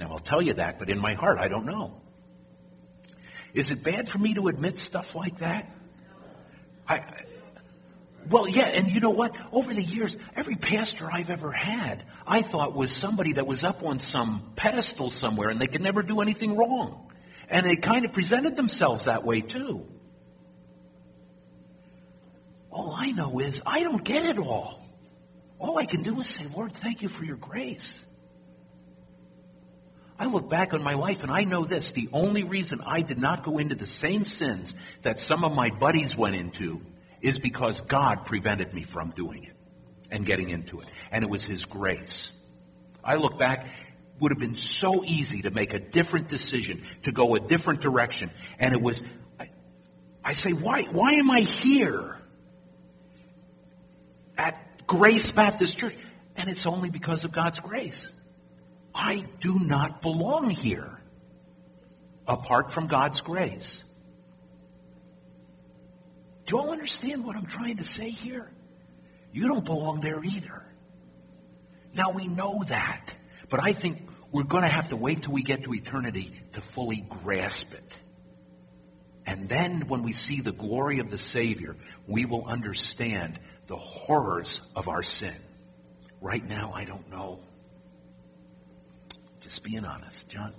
Now 0.00 0.12
I'll 0.12 0.18
tell 0.18 0.42
you 0.42 0.54
that, 0.54 0.78
but 0.78 0.90
in 0.90 0.98
my 0.98 1.14
heart, 1.14 1.38
I 1.38 1.48
don't 1.48 1.66
know. 1.66 2.00
Is 3.54 3.70
it 3.70 3.84
bad 3.84 4.08
for 4.08 4.18
me 4.18 4.34
to 4.34 4.48
admit 4.48 4.78
stuff 4.78 5.14
like 5.14 5.38
that? 5.38 5.70
I, 6.88 7.04
well, 8.28 8.48
yeah, 8.48 8.66
and 8.66 8.88
you 8.88 9.00
know 9.00 9.10
what? 9.10 9.36
Over 9.52 9.74
the 9.74 9.82
years, 9.82 10.16
every 10.34 10.56
pastor 10.56 11.08
I've 11.10 11.30
ever 11.30 11.52
had, 11.52 12.04
I 12.26 12.42
thought 12.42 12.74
was 12.74 12.92
somebody 12.92 13.34
that 13.34 13.46
was 13.46 13.64
up 13.64 13.82
on 13.82 13.98
some 13.98 14.52
pedestal 14.54 15.10
somewhere 15.10 15.48
and 15.48 15.60
they 15.60 15.66
could 15.66 15.80
never 15.80 16.02
do 16.02 16.20
anything 16.20 16.56
wrong. 16.56 17.10
And 17.48 17.66
they 17.66 17.76
kind 17.76 18.04
of 18.04 18.12
presented 18.12 18.56
themselves 18.56 19.06
that 19.06 19.24
way 19.24 19.40
too. 19.40 19.86
All 22.70 22.94
I 22.96 23.10
know 23.10 23.38
is 23.40 23.60
I 23.66 23.82
don't 23.82 24.02
get 24.02 24.24
it 24.24 24.38
all. 24.38 24.86
All 25.58 25.78
I 25.78 25.84
can 25.84 26.02
do 26.02 26.20
is 26.20 26.28
say, 26.28 26.46
Lord, 26.54 26.72
thank 26.72 27.02
you 27.02 27.08
for 27.08 27.24
your 27.24 27.36
grace. 27.36 27.98
I 30.18 30.26
look 30.26 30.48
back 30.48 30.72
on 30.72 30.82
my 30.82 30.94
life 30.94 31.22
and 31.22 31.32
I 31.32 31.44
know 31.44 31.64
this. 31.64 31.90
The 31.90 32.08
only 32.12 32.44
reason 32.44 32.80
I 32.86 33.02
did 33.02 33.18
not 33.18 33.42
go 33.42 33.58
into 33.58 33.74
the 33.74 33.86
same 33.86 34.24
sins 34.24 34.74
that 35.02 35.20
some 35.20 35.44
of 35.44 35.52
my 35.52 35.70
buddies 35.70 36.16
went 36.16 36.36
into 36.36 36.80
is 37.20 37.38
because 37.38 37.80
God 37.80 38.24
prevented 38.24 38.72
me 38.72 38.84
from 38.84 39.10
doing 39.10 39.44
it 39.44 39.56
and 40.12 40.24
getting 40.24 40.50
into 40.50 40.80
it. 40.80 40.86
And 41.10 41.24
it 41.24 41.30
was 41.30 41.44
His 41.44 41.64
grace. 41.64 42.30
I 43.02 43.16
look 43.16 43.38
back, 43.38 43.66
would 44.20 44.30
have 44.30 44.38
been 44.38 44.54
so 44.54 45.02
easy 45.04 45.42
to 45.42 45.50
make 45.50 45.74
a 45.74 45.80
different 45.80 46.28
decision, 46.28 46.84
to 47.02 47.10
go 47.10 47.34
a 47.34 47.40
different 47.40 47.80
direction. 47.80 48.30
And 48.60 48.72
it 48.72 48.80
was, 48.80 49.02
I, 49.40 49.50
I 50.22 50.34
say, 50.34 50.52
why, 50.52 50.82
why 50.82 51.14
am 51.14 51.30
I 51.30 51.40
here 51.40 52.16
at 54.38 54.86
Grace 54.86 55.32
Baptist 55.32 55.78
Church? 55.78 55.96
And 56.36 56.48
it's 56.48 56.66
only 56.66 56.90
because 56.90 57.24
of 57.24 57.32
God's 57.32 57.58
grace. 57.58 58.08
I 58.94 59.24
do 59.40 59.58
not 59.58 60.02
belong 60.02 60.50
here 60.50 61.00
apart 62.28 62.70
from 62.70 62.86
God's 62.86 63.20
grace. 63.22 63.82
Do 66.46 66.56
you 66.56 66.62
all 66.62 66.70
understand 66.70 67.24
what 67.24 67.36
I'm 67.36 67.46
trying 67.46 67.78
to 67.78 67.84
say 67.84 68.10
here? 68.10 68.50
You 69.32 69.48
don't 69.48 69.64
belong 69.64 70.00
there 70.00 70.22
either. 70.22 70.62
Now 71.94 72.10
we 72.10 72.26
know 72.26 72.62
that, 72.68 73.14
but 73.48 73.60
I 73.62 73.72
think 73.72 74.08
we're 74.30 74.44
going 74.44 74.62
to 74.62 74.68
have 74.68 74.90
to 74.90 74.96
wait 74.96 75.22
till 75.22 75.32
we 75.32 75.42
get 75.42 75.64
to 75.64 75.74
eternity 75.74 76.32
to 76.52 76.60
fully 76.60 77.04
grasp 77.08 77.72
it. 77.74 77.96
And 79.24 79.48
then 79.48 79.88
when 79.88 80.02
we 80.02 80.12
see 80.14 80.40
the 80.40 80.52
glory 80.52 80.98
of 80.98 81.10
the 81.10 81.18
Savior, 81.18 81.76
we 82.06 82.24
will 82.24 82.44
understand 82.46 83.38
the 83.66 83.76
horrors 83.76 84.60
of 84.74 84.88
our 84.88 85.02
sin. 85.02 85.36
Right 86.20 86.44
now, 86.44 86.72
I 86.74 86.84
don't 86.84 87.10
know. 87.10 87.40
Just 89.40 89.62
being 89.62 89.84
honest. 89.84 90.28
John? 90.28 90.54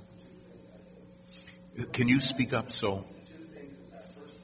Can 1.91 2.07
you 2.07 2.21
speak 2.21 2.53
up 2.53 2.71
so? 2.71 3.05
two 3.25 3.43
things 3.49 3.73
is 3.73 3.89
that 3.91 4.13
first, 4.13 4.37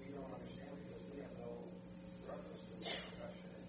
we 0.00 0.08
don't 0.14 0.24
understand 0.32 0.72
because 0.80 1.04
we 1.12 1.20
have 1.20 1.34
no 1.36 1.68
reference 2.24 2.62
to 2.64 2.74
what 2.80 2.96
perfection 3.12 3.50
is. 3.60 3.68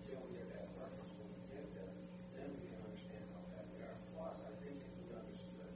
Until 0.00 0.24
we 0.30 0.40
get 0.40 0.48
that 0.54 0.68
reference, 0.80 1.12
when 1.20 1.28
we 1.28 1.42
get 1.52 1.66
there, 1.76 1.92
then 2.38 2.48
we 2.56 2.72
can 2.72 2.80
understand 2.88 3.24
how 3.36 3.44
bad 3.52 3.66
we 3.74 3.84
are. 3.84 3.98
Plus, 4.16 4.36
I 4.48 4.52
think 4.64 4.80
if 4.80 4.92
we 4.96 5.12
understood 5.12 5.72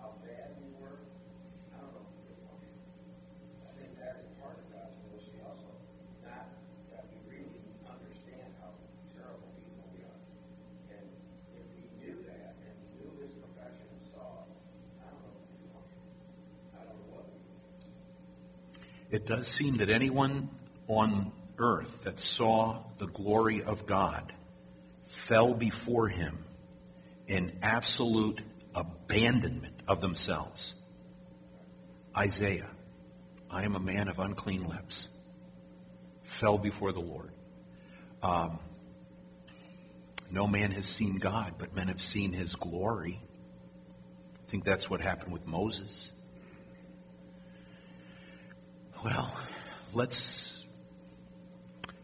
how 0.00 0.16
bad 0.24 0.56
we 0.56 0.72
were, 0.80 0.96
I 1.74 1.82
don't 1.84 1.92
know 1.92 2.06
if 2.08 2.16
we 2.16 2.32
could 2.32 2.40
function. 2.48 2.78
I 3.66 3.70
think 3.76 3.90
that 4.00 4.24
is 4.24 4.30
part 4.40 4.56
of 4.56 4.64
God's 4.72 4.96
mercy 5.12 5.36
also, 5.44 5.68
not 6.24 6.48
that 6.96 7.04
we 7.12 7.20
really 7.28 7.60
understand 7.84 8.56
how 8.64 8.72
terrible 9.12 9.52
people 9.60 9.84
we 9.92 10.00
are. 10.00 10.20
And 10.96 11.04
if 11.60 11.66
we 11.76 11.84
knew 12.00 12.24
that, 12.24 12.56
and 12.56 12.72
we 12.96 13.04
knew 13.04 13.12
His 13.20 13.36
perfection 13.36 13.84
and 13.84 14.00
saw, 14.16 14.48
it, 14.48 14.56
I 15.04 15.12
don't 15.12 15.20
know 15.28 15.36
if 15.36 15.44
we 15.52 15.60
could 15.60 15.72
function. 15.76 16.00
I 16.72 16.80
don't 16.88 16.96
know 16.96 17.10
what 17.20 17.28
we 17.28 17.36
It 19.10 19.26
does 19.26 19.48
seem 19.48 19.76
that 19.76 19.90
anyone 19.90 20.48
on 20.88 21.32
earth 21.58 22.04
that 22.04 22.20
saw 22.20 22.82
the 22.98 23.06
glory 23.06 23.62
of 23.62 23.86
God 23.86 24.32
fell 25.06 25.54
before 25.54 26.08
him 26.08 26.44
in 27.26 27.58
absolute 27.62 28.40
abandonment 28.74 29.80
of 29.88 30.00
themselves. 30.00 30.74
Isaiah, 32.16 32.68
I 33.50 33.64
am 33.64 33.76
a 33.76 33.80
man 33.80 34.08
of 34.08 34.18
unclean 34.18 34.68
lips, 34.68 35.08
fell 36.22 36.58
before 36.58 36.92
the 36.92 37.00
Lord. 37.00 37.30
Um, 38.22 38.58
no 40.30 40.46
man 40.46 40.72
has 40.72 40.86
seen 40.86 41.18
God, 41.18 41.54
but 41.58 41.74
men 41.74 41.88
have 41.88 42.00
seen 42.00 42.32
his 42.32 42.54
glory. 42.54 43.20
I 44.34 44.50
think 44.50 44.64
that's 44.64 44.90
what 44.90 45.00
happened 45.00 45.32
with 45.32 45.46
Moses. 45.46 46.10
Well, 49.06 49.32
let's 49.94 50.64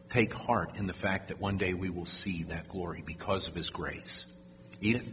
take 0.09 0.33
heart 0.33 0.77
in 0.77 0.87
the 0.87 0.93
fact 0.93 1.29
that 1.31 1.41
one 1.41 1.59
day 1.59 1.75
we 1.75 1.91
will 1.91 2.07
see 2.07 2.45
that 2.45 2.69
glory 2.69 3.03
because 3.05 3.49
of 3.49 3.57
his 3.57 3.71
grace. 3.71 4.25
Edith? 4.81 5.13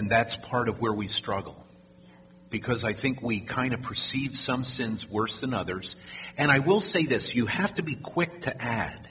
And 0.00 0.08
that's 0.08 0.34
part 0.34 0.70
of 0.70 0.80
where 0.80 0.94
we 0.94 1.08
struggle. 1.08 1.62
Because 2.48 2.84
I 2.84 2.94
think 2.94 3.20
we 3.20 3.40
kind 3.40 3.74
of 3.74 3.82
perceive 3.82 4.38
some 4.38 4.64
sins 4.64 5.06
worse 5.06 5.40
than 5.40 5.52
others. 5.52 5.94
And 6.38 6.50
I 6.50 6.60
will 6.60 6.80
say 6.80 7.04
this, 7.04 7.34
you 7.34 7.44
have 7.44 7.74
to 7.74 7.82
be 7.82 7.96
quick 7.96 8.40
to 8.42 8.62
add 8.62 9.10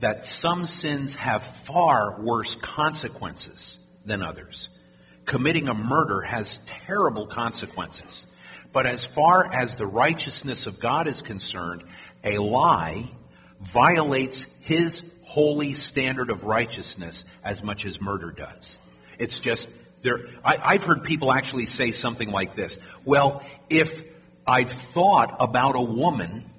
that 0.00 0.26
some 0.26 0.66
sins 0.66 1.14
have 1.14 1.44
far 1.44 2.20
worse 2.20 2.56
consequences 2.56 3.78
than 4.04 4.20
others. 4.20 4.68
Committing 5.26 5.68
a 5.68 5.74
murder 5.74 6.22
has 6.22 6.58
terrible 6.66 7.28
consequences. 7.28 8.26
But 8.72 8.86
as 8.86 9.04
far 9.04 9.48
as 9.52 9.76
the 9.76 9.86
righteousness 9.86 10.66
of 10.66 10.80
God 10.80 11.06
is 11.06 11.22
concerned, 11.22 11.84
a 12.24 12.38
lie 12.38 13.08
violates 13.60 14.44
his 14.62 15.08
holy 15.22 15.74
standard 15.74 16.30
of 16.30 16.42
righteousness 16.42 17.22
as 17.44 17.62
much 17.62 17.86
as 17.86 18.00
murder 18.00 18.32
does. 18.32 18.76
It's 19.20 19.38
just 19.38 19.68
there. 20.06 20.26
I, 20.44 20.58
I've 20.62 20.84
heard 20.84 21.04
people 21.04 21.32
actually 21.32 21.66
say 21.66 21.92
something 21.92 22.30
like 22.30 22.56
this. 22.56 22.78
Well, 23.04 23.42
if 23.68 24.04
I've 24.46 24.72
thought 24.72 25.36
about 25.40 25.76
a 25.76 25.82
woman 25.82 26.50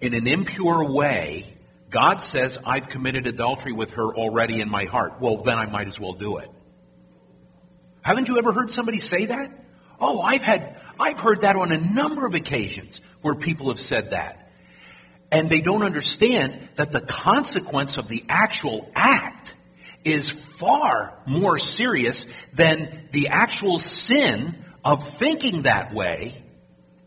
in 0.00 0.14
an 0.14 0.26
impure 0.26 0.90
way, 0.90 1.54
God 1.90 2.22
says 2.22 2.58
I've 2.64 2.88
committed 2.88 3.26
adultery 3.26 3.72
with 3.72 3.92
her 3.92 4.14
already 4.14 4.60
in 4.60 4.70
my 4.70 4.84
heart. 4.84 5.20
Well, 5.20 5.38
then 5.38 5.58
I 5.58 5.66
might 5.66 5.88
as 5.88 5.98
well 5.98 6.12
do 6.12 6.38
it. 6.38 6.50
Haven't 8.02 8.28
you 8.28 8.38
ever 8.38 8.52
heard 8.52 8.72
somebody 8.72 9.00
say 9.00 9.26
that? 9.26 9.52
Oh, 10.00 10.20
I've 10.20 10.42
had, 10.42 10.80
I've 10.98 11.18
heard 11.18 11.42
that 11.42 11.56
on 11.56 11.72
a 11.72 11.78
number 11.78 12.24
of 12.26 12.34
occasions 12.34 13.00
where 13.20 13.34
people 13.34 13.68
have 13.68 13.80
said 13.80 14.12
that. 14.12 14.50
And 15.30 15.50
they 15.50 15.60
don't 15.60 15.82
understand 15.82 16.68
that 16.76 16.92
the 16.92 17.00
consequence 17.00 17.98
of 17.98 18.08
the 18.08 18.24
actual 18.28 18.90
act 18.94 19.37
is 20.12 20.30
far 20.30 21.14
more 21.26 21.58
serious 21.58 22.26
than 22.52 23.08
the 23.12 23.28
actual 23.28 23.78
sin 23.78 24.64
of 24.84 25.08
thinking 25.18 25.62
that 25.62 25.92
way 25.92 26.42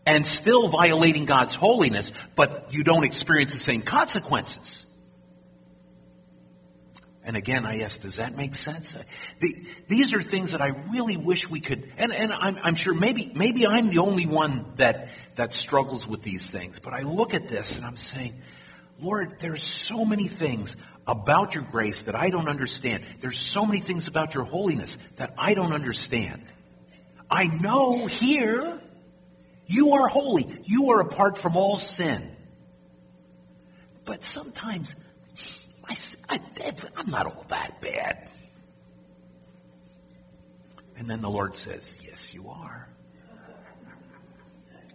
and 0.04 0.26
still 0.26 0.68
violating 0.68 1.26
God's 1.26 1.54
holiness, 1.54 2.12
but 2.34 2.68
you 2.72 2.82
don't 2.84 3.04
experience 3.04 3.52
the 3.52 3.60
same 3.60 3.82
consequences. 3.82 4.84
And 7.24 7.36
again, 7.36 7.64
I 7.64 7.82
ask, 7.82 8.00
does 8.00 8.16
that 8.16 8.36
make 8.36 8.56
sense? 8.56 8.94
The, 9.38 9.66
these 9.86 10.12
are 10.12 10.22
things 10.22 10.52
that 10.52 10.60
I 10.60 10.68
really 10.90 11.16
wish 11.16 11.48
we 11.48 11.60
could, 11.60 11.92
and, 11.96 12.12
and 12.12 12.32
I'm, 12.32 12.58
I'm 12.60 12.74
sure 12.74 12.94
maybe, 12.94 13.30
maybe 13.34 13.64
I'm 13.64 13.90
the 13.90 13.98
only 13.98 14.26
one 14.26 14.72
that, 14.76 15.08
that 15.36 15.54
struggles 15.54 16.06
with 16.06 16.22
these 16.22 16.50
things, 16.50 16.80
but 16.80 16.92
I 16.92 17.02
look 17.02 17.32
at 17.32 17.46
this 17.46 17.76
and 17.76 17.84
I'm 17.84 17.96
saying, 17.96 18.40
Lord, 18.98 19.38
there's 19.38 19.62
so 19.62 20.04
many 20.04 20.26
things 20.26 20.76
about 21.06 21.54
your 21.54 21.64
grace 21.64 22.02
that 22.02 22.14
I 22.14 22.30
don't 22.30 22.48
understand. 22.48 23.04
There's 23.20 23.38
so 23.38 23.66
many 23.66 23.80
things 23.80 24.08
about 24.08 24.34
your 24.34 24.44
holiness 24.44 24.96
that 25.16 25.34
I 25.36 25.54
don't 25.54 25.72
understand. 25.72 26.42
I 27.30 27.46
know 27.46 28.06
here 28.06 28.80
you 29.66 29.94
are 29.94 30.08
holy. 30.08 30.60
You 30.64 30.90
are 30.90 31.00
apart 31.00 31.38
from 31.38 31.56
all 31.56 31.78
sin. 31.78 32.36
But 34.04 34.24
sometimes 34.24 34.94
I, 35.84 35.96
I, 36.28 36.40
I'm 36.96 37.10
not 37.10 37.26
all 37.26 37.46
that 37.48 37.80
bad. 37.80 38.30
And 40.96 41.08
then 41.08 41.20
the 41.20 41.30
Lord 41.30 41.56
says, 41.56 41.98
Yes, 42.04 42.32
you 42.34 42.50
are. 42.50 42.88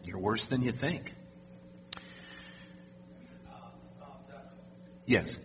You're 0.04 0.20
worse 0.20 0.46
than 0.48 0.62
you 0.62 0.72
think. 0.72 1.14
Yes. 5.06 5.38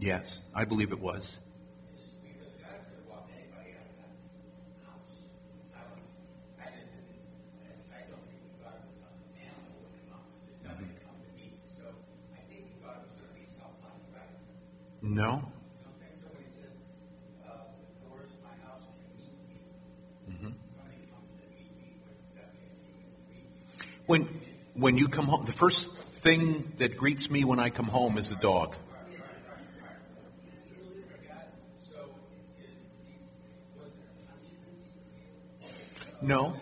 Somebody 0.00 0.40
I 0.54 0.64
believe 0.64 0.92
it 0.92 1.00
was. 1.00 1.36
No. 15.02 15.42
means 15.98 16.20
When, 24.06 24.40
when 24.74 24.96
you 24.96 25.08
come 25.08 25.26
home, 25.26 25.44
the 25.44 25.52
first 25.52 25.90
thing 26.22 26.72
that 26.78 26.96
greets 26.96 27.30
me 27.30 27.44
when 27.44 27.58
I 27.58 27.70
come 27.70 27.86
home 27.86 28.18
is 28.18 28.30
a 28.30 28.36
dog. 28.36 28.76
No. 36.22 36.60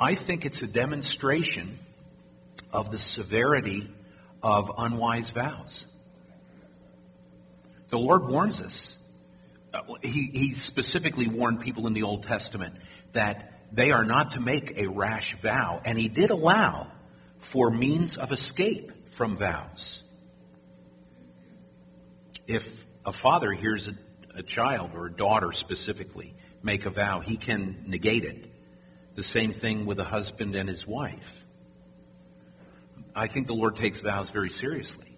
I 0.00 0.14
think 0.14 0.44
it's 0.44 0.62
a 0.62 0.66
demonstration 0.66 1.78
of 2.72 2.90
the 2.90 2.98
severity 2.98 3.90
of 4.42 4.70
unwise 4.76 5.30
vows. 5.30 5.86
The 7.90 7.98
Lord 7.98 8.26
warns 8.26 8.60
us. 8.60 8.96
Uh, 9.72 9.80
He, 10.02 10.30
he 10.32 10.54
specifically 10.54 11.28
warned 11.28 11.60
people 11.60 11.86
in 11.86 11.92
the 11.92 12.02
Old 12.02 12.24
Testament 12.24 12.74
that 13.12 13.52
they 13.72 13.92
are 13.92 14.04
not 14.04 14.32
to 14.32 14.40
make 14.40 14.76
a 14.76 14.88
rash 14.88 15.36
vow, 15.40 15.80
and 15.84 15.98
He 15.98 16.08
did 16.08 16.30
allow 16.30 16.88
for 17.38 17.70
means 17.70 18.16
of 18.16 18.32
escape 18.32 19.12
from 19.12 19.36
vows. 19.36 20.02
If 22.46 22.86
a 23.06 23.12
father 23.12 23.52
hears 23.52 23.88
a, 23.88 23.94
a 24.34 24.42
child 24.42 24.90
or 24.94 25.06
a 25.06 25.12
daughter 25.12 25.52
specifically 25.52 26.34
make 26.64 26.86
a 26.86 26.90
vow, 26.90 27.20
he 27.20 27.36
can 27.36 27.84
negate 27.86 28.24
it. 28.24 28.50
The 29.14 29.22
same 29.22 29.52
thing 29.52 29.86
with 29.86 30.00
a 30.00 30.04
husband 30.04 30.56
and 30.56 30.68
his 30.68 30.86
wife. 30.86 31.44
I 33.14 33.28
think 33.28 33.46
the 33.46 33.54
Lord 33.54 33.76
takes 33.76 34.00
vows 34.00 34.30
very 34.30 34.50
seriously. 34.50 35.16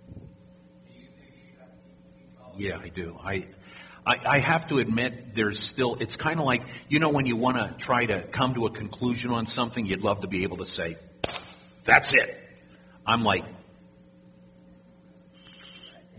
Yeah, 2.57 2.79
I 2.79 2.89
do. 2.89 3.19
I, 3.23 3.47
I, 4.05 4.19
I 4.27 4.39
have 4.39 4.69
to 4.69 4.79
admit, 4.79 5.35
there's 5.35 5.61
still, 5.61 5.97
it's 6.01 6.17
kind 6.17 6.39
of 6.41 6.47
like, 6.47 6.63
you 6.89 6.99
know, 6.99 7.09
when 7.09 7.27
you 7.27 7.37
want 7.37 7.57
to 7.57 7.75
try 7.79 8.05
to 8.07 8.23
come 8.23 8.55
to 8.55 8.67
a 8.67 8.71
conclusion 8.71 9.31
on 9.31 9.47
something, 9.47 9.87
you'd 9.87 10.03
love 10.03 10.23
to 10.23 10.29
be 10.29 10.43
able 10.43 10.59
to 10.59 10.67
say, 10.67 10.97
that's 11.85 12.13
it. 12.13 12.43
I'm 13.07 13.25
like, 13.25 13.45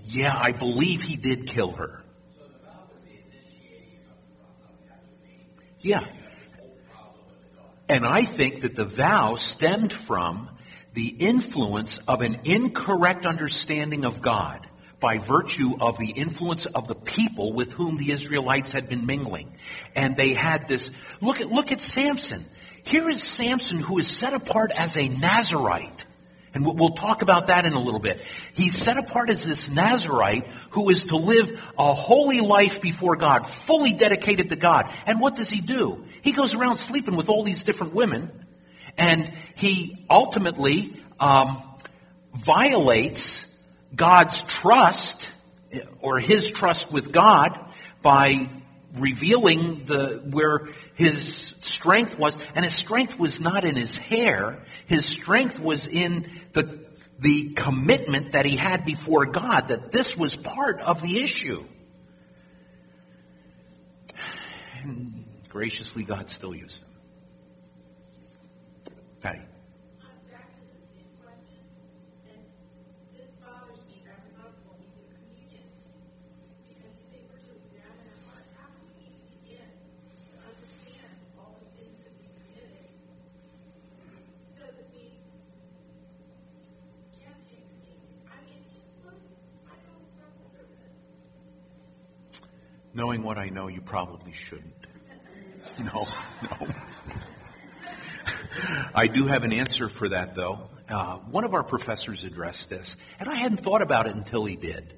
yeah, 0.06 0.36
I 0.36 0.52
believe 0.52 1.02
he 1.02 1.16
did 1.16 1.48
kill 1.48 1.72
her. 1.74 2.02
Yeah. 5.82 6.06
And 7.90 8.06
I 8.06 8.26
think 8.26 8.62
that 8.62 8.76
the 8.76 8.86
vow 8.86 9.36
stemmed 9.36 9.94
from 9.94 10.50
the 10.94 11.08
influence 11.08 12.00
of 12.08 12.22
an 12.22 12.40
incorrect 12.44 13.26
understanding 13.26 14.04
of 14.04 14.22
God 14.22 14.68
by 15.00 15.20
virtue 15.20 15.76
of 15.80 15.98
the 15.98 16.10
influence 16.10 16.66
of 16.66 16.88
the 16.88 16.96
people 16.96 17.54
with 17.54 17.72
whom 17.72 17.98
the 17.98 18.12
Israelites 18.12 18.72
had 18.72 18.90
been 18.90 19.06
mingling. 19.06 19.54
And 19.96 20.18
they 20.18 20.34
had 20.34 20.68
this, 20.68 20.92
look 21.22 21.40
at, 21.40 21.52
look 21.52 21.72
at 21.72 21.82
Samson. 21.82 22.44
Here 22.84 23.10
is 23.10 23.22
Samson 23.22 23.78
who 23.78 24.00
is 24.00 24.08
set 24.08 24.34
apart 24.34 24.72
as 24.76 24.98
a 24.98 25.08
Nazarite. 25.08 26.06
And 26.54 26.66
we'll- 26.66 26.90
talk 26.96 27.22
about 27.22 27.48
that 27.48 27.66
in 27.66 27.74
a 27.74 27.80
little 27.80 28.00
bit. 28.00 28.22
He's 28.54 28.76
set 28.76 28.98
apart 28.98 29.30
as 29.30 29.44
this 29.44 29.70
Nazarite 29.70 30.48
who 30.72 30.90
is 30.90 31.06
to 31.06 31.18
live 31.18 31.60
a 31.78 31.94
holy 31.94 32.42
life 32.42 32.82
before 32.82 33.16
God, 33.16 33.46
fully 33.46 33.94
dedicated 33.94 34.50
to 34.50 34.56
God. 34.56 34.90
And 35.06 35.20
what 35.20 35.36
does 35.36 35.50
he 35.50 35.62
do? 35.62 36.06
He 36.22 36.32
goes 36.32 36.54
around 36.54 36.78
sleeping 36.78 37.16
with 37.16 37.30
all 37.30 37.44
these 37.44 37.64
different 37.64 37.94
women, 37.94 38.32
and 38.98 39.32
he 39.56 40.06
ultimately 40.10 41.00
um, 41.20 41.62
violates 42.34 43.46
God's 43.96 44.44
trust 44.44 45.28
or 46.02 46.20
his 46.20 46.50
trust 46.50 46.92
with 46.92 47.12
God 47.12 47.60
by 48.02 48.50
revealing 48.96 49.86
the 49.86 50.22
where 50.30 50.70
his 50.96 51.54
strength 51.62 52.18
was 52.18 52.38
and 52.56 52.64
his 52.64 52.74
strength 52.74 53.20
was 53.20 53.40
not 53.40 53.66
in 53.66 53.76
his 53.76 53.98
hair. 53.98 54.64
His 54.86 55.06
strength 55.06 55.60
was 55.60 55.88
in 55.88 56.30
the 56.54 56.86
the 57.20 57.54
commitment 57.54 58.34
that 58.34 58.46
he 58.46 58.56
had 58.56 58.86
before 58.86 59.26
God 59.26 59.70
that 59.70 59.92
this 59.92 60.16
was 60.16 60.36
part 60.36 60.80
of 60.80 61.02
the 61.02 61.22
issue. 61.22 61.66
And 64.84 65.26
graciously 65.50 66.04
God 66.04 66.30
still 66.30 66.54
used 66.54 66.82
him. 66.82 66.90
Patty 69.22 69.47
Knowing 92.98 93.22
what 93.22 93.38
I 93.38 93.50
know, 93.50 93.68
you 93.68 93.80
probably 93.80 94.34
shouldn't. 94.34 94.74
No, 95.80 96.08
no. 96.42 96.68
I 98.96 99.06
do 99.06 99.28
have 99.28 99.44
an 99.44 99.54
answer 99.54 99.88
for 99.88 100.10
that, 100.10 100.34
though. 100.34 100.72
Uh, 100.90 101.18
one 101.18 101.44
of 101.44 101.54
our 101.54 101.62
professors 101.62 102.24
addressed 102.24 102.70
this, 102.70 102.96
and 103.20 103.30
I 103.30 103.36
hadn't 103.36 103.58
thought 103.58 103.84
about 103.84 104.08
it 104.08 104.16
until 104.16 104.46
he 104.46 104.56
did. 104.56 104.96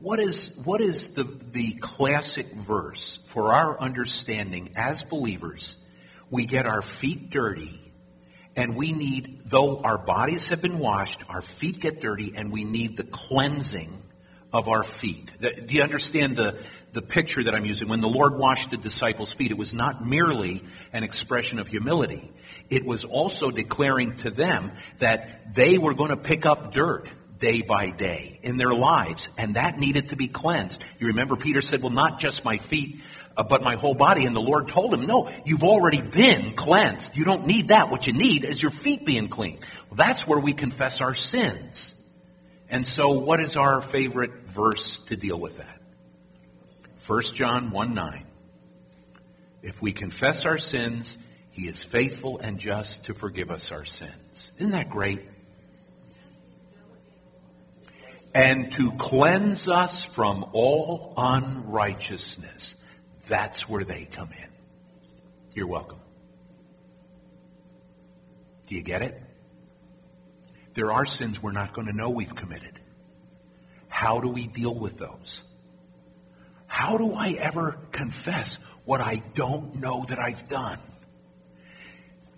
What 0.00 0.20
is, 0.20 0.56
what 0.64 0.80
is 0.80 1.08
the, 1.08 1.24
the 1.24 1.72
classic 1.72 2.46
verse 2.46 3.18
for 3.26 3.52
our 3.52 3.78
understanding 3.78 4.72
as 4.76 5.02
believers? 5.02 5.76
We 6.30 6.46
get 6.46 6.64
our 6.64 6.80
feet 6.80 7.28
dirty 7.28 7.92
and 8.56 8.74
we 8.74 8.92
need, 8.92 9.42
though 9.44 9.80
our 9.80 9.98
bodies 9.98 10.48
have 10.48 10.62
been 10.62 10.78
washed, 10.78 11.20
our 11.28 11.42
feet 11.42 11.80
get 11.80 12.00
dirty, 12.00 12.34
and 12.36 12.52
we 12.52 12.62
need 12.64 12.96
the 12.96 13.04
cleansing 13.04 14.03
of 14.54 14.68
our 14.68 14.84
feet. 14.84 15.30
Do 15.40 15.74
you 15.74 15.82
understand 15.82 16.36
the, 16.36 16.62
the 16.92 17.02
picture 17.02 17.42
that 17.42 17.54
I'm 17.56 17.64
using? 17.64 17.88
When 17.88 18.00
the 18.00 18.08
Lord 18.08 18.38
washed 18.38 18.70
the 18.70 18.76
disciples' 18.76 19.32
feet, 19.32 19.50
it 19.50 19.58
was 19.58 19.74
not 19.74 20.06
merely 20.06 20.62
an 20.92 21.02
expression 21.02 21.58
of 21.58 21.66
humility. 21.66 22.32
It 22.70 22.84
was 22.84 23.04
also 23.04 23.50
declaring 23.50 24.16
to 24.18 24.30
them 24.30 24.70
that 25.00 25.54
they 25.54 25.76
were 25.76 25.92
going 25.92 26.10
to 26.10 26.16
pick 26.16 26.46
up 26.46 26.72
dirt 26.72 27.08
day 27.40 27.62
by 27.62 27.90
day 27.90 28.38
in 28.42 28.56
their 28.56 28.72
lives, 28.72 29.28
and 29.36 29.56
that 29.56 29.76
needed 29.76 30.10
to 30.10 30.16
be 30.16 30.28
cleansed. 30.28 30.80
You 31.00 31.08
remember 31.08 31.34
Peter 31.34 31.60
said, 31.60 31.82
well, 31.82 31.90
not 31.90 32.20
just 32.20 32.44
my 32.44 32.58
feet, 32.58 33.00
uh, 33.36 33.42
but 33.42 33.60
my 33.60 33.74
whole 33.74 33.94
body. 33.94 34.24
And 34.24 34.36
the 34.36 34.40
Lord 34.40 34.68
told 34.68 34.94
him, 34.94 35.04
no, 35.04 35.28
you've 35.44 35.64
already 35.64 36.00
been 36.00 36.54
cleansed. 36.54 37.16
You 37.16 37.24
don't 37.24 37.48
need 37.48 37.68
that. 37.68 37.90
What 37.90 38.06
you 38.06 38.12
need 38.12 38.44
is 38.44 38.62
your 38.62 38.70
feet 38.70 39.04
being 39.04 39.26
clean. 39.28 39.58
Well, 39.90 39.96
that's 39.96 40.28
where 40.28 40.38
we 40.38 40.52
confess 40.52 41.00
our 41.00 41.16
sins. 41.16 41.90
And 42.68 42.86
so 42.86 43.10
what 43.10 43.40
is 43.40 43.56
our 43.56 43.80
favorite 43.80 44.48
verse 44.48 44.96
to 45.06 45.16
deal 45.16 45.38
with 45.38 45.58
that? 45.58 45.80
1 47.06 47.22
John 47.34 47.70
1 47.70 47.94
9. 47.94 48.26
If 49.62 49.80
we 49.80 49.92
confess 49.92 50.44
our 50.44 50.58
sins, 50.58 51.16
he 51.50 51.68
is 51.68 51.82
faithful 51.84 52.38
and 52.38 52.58
just 52.58 53.06
to 53.06 53.14
forgive 53.14 53.50
us 53.50 53.70
our 53.72 53.84
sins. 53.84 54.52
Isn't 54.58 54.72
that 54.72 54.90
great? 54.90 55.22
And 58.34 58.72
to 58.72 58.92
cleanse 58.92 59.68
us 59.68 60.02
from 60.02 60.44
all 60.52 61.14
unrighteousness. 61.16 62.74
That's 63.28 63.68
where 63.68 63.84
they 63.84 64.06
come 64.06 64.30
in. 64.32 64.48
You're 65.54 65.68
welcome. 65.68 66.00
Do 68.66 68.74
you 68.74 68.82
get 68.82 69.02
it? 69.02 69.23
There 70.74 70.92
are 70.92 71.06
sins 71.06 71.42
we're 71.42 71.52
not 71.52 71.72
going 71.72 71.86
to 71.86 71.92
know 71.92 72.10
we've 72.10 72.34
committed. 72.34 72.78
How 73.88 74.20
do 74.20 74.28
we 74.28 74.46
deal 74.46 74.74
with 74.74 74.98
those? 74.98 75.42
How 76.66 76.98
do 76.98 77.14
I 77.14 77.30
ever 77.32 77.78
confess 77.92 78.58
what 78.84 79.00
I 79.00 79.22
don't 79.34 79.76
know 79.76 80.04
that 80.08 80.18
I've 80.18 80.48
done? 80.48 80.78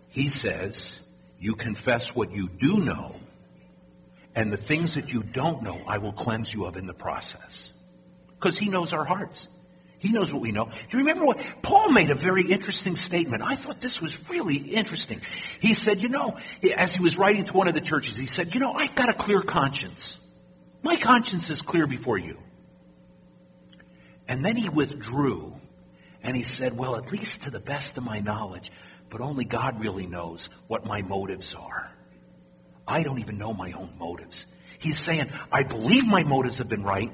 He 0.08 0.28
says, 0.28 0.98
you 1.38 1.54
confess 1.54 2.14
what 2.14 2.32
you 2.32 2.48
do 2.48 2.78
know, 2.78 3.16
and 4.34 4.52
the 4.52 4.58
things 4.58 4.94
that 4.94 5.12
you 5.12 5.22
don't 5.22 5.62
know, 5.62 5.80
I 5.86 5.98
will 5.98 6.12
cleanse 6.12 6.52
you 6.52 6.66
of 6.66 6.76
in 6.76 6.86
the 6.86 6.94
process. 6.94 7.72
Because 8.38 8.58
he 8.58 8.68
knows 8.68 8.92
our 8.92 9.04
hearts. 9.04 9.48
He 9.98 10.12
knows 10.12 10.32
what 10.32 10.42
we 10.42 10.52
know. 10.52 10.66
Do 10.66 10.98
you 10.98 10.98
remember 10.98 11.24
what 11.24 11.40
Paul 11.62 11.90
made 11.90 12.10
a 12.10 12.14
very 12.14 12.46
interesting 12.50 12.96
statement? 12.96 13.42
I 13.42 13.56
thought 13.56 13.80
this 13.80 14.00
was 14.00 14.28
really 14.28 14.56
interesting. 14.56 15.20
He 15.60 15.74
said, 15.74 16.02
you 16.02 16.08
know, 16.08 16.36
as 16.76 16.94
he 16.94 17.02
was 17.02 17.16
writing 17.16 17.46
to 17.46 17.52
one 17.52 17.66
of 17.66 17.74
the 17.74 17.80
churches, 17.80 18.16
he 18.16 18.26
said, 18.26 18.54
you 18.54 18.60
know, 18.60 18.72
I've 18.72 18.94
got 18.94 19.08
a 19.08 19.14
clear 19.14 19.42
conscience. 19.42 20.16
My 20.82 20.96
conscience 20.96 21.48
is 21.50 21.62
clear 21.62 21.86
before 21.86 22.18
you. 22.18 22.38
And 24.28 24.44
then 24.44 24.56
he 24.56 24.68
withdrew 24.68 25.54
and 26.22 26.36
he 26.36 26.42
said, 26.42 26.76
well, 26.76 26.96
at 26.96 27.12
least 27.12 27.44
to 27.44 27.50
the 27.50 27.60
best 27.60 27.96
of 27.96 28.04
my 28.04 28.20
knowledge, 28.20 28.70
but 29.08 29.20
only 29.20 29.44
God 29.44 29.80
really 29.80 30.06
knows 30.06 30.48
what 30.66 30.84
my 30.84 31.02
motives 31.02 31.54
are. 31.54 31.90
I 32.86 33.02
don't 33.02 33.20
even 33.20 33.38
know 33.38 33.52
my 33.52 33.72
own 33.72 33.90
motives. 33.98 34.46
He's 34.78 34.98
saying, 34.98 35.30
I 35.50 35.62
believe 35.62 36.06
my 36.06 36.22
motives 36.22 36.58
have 36.58 36.68
been 36.68 36.82
right, 36.82 37.10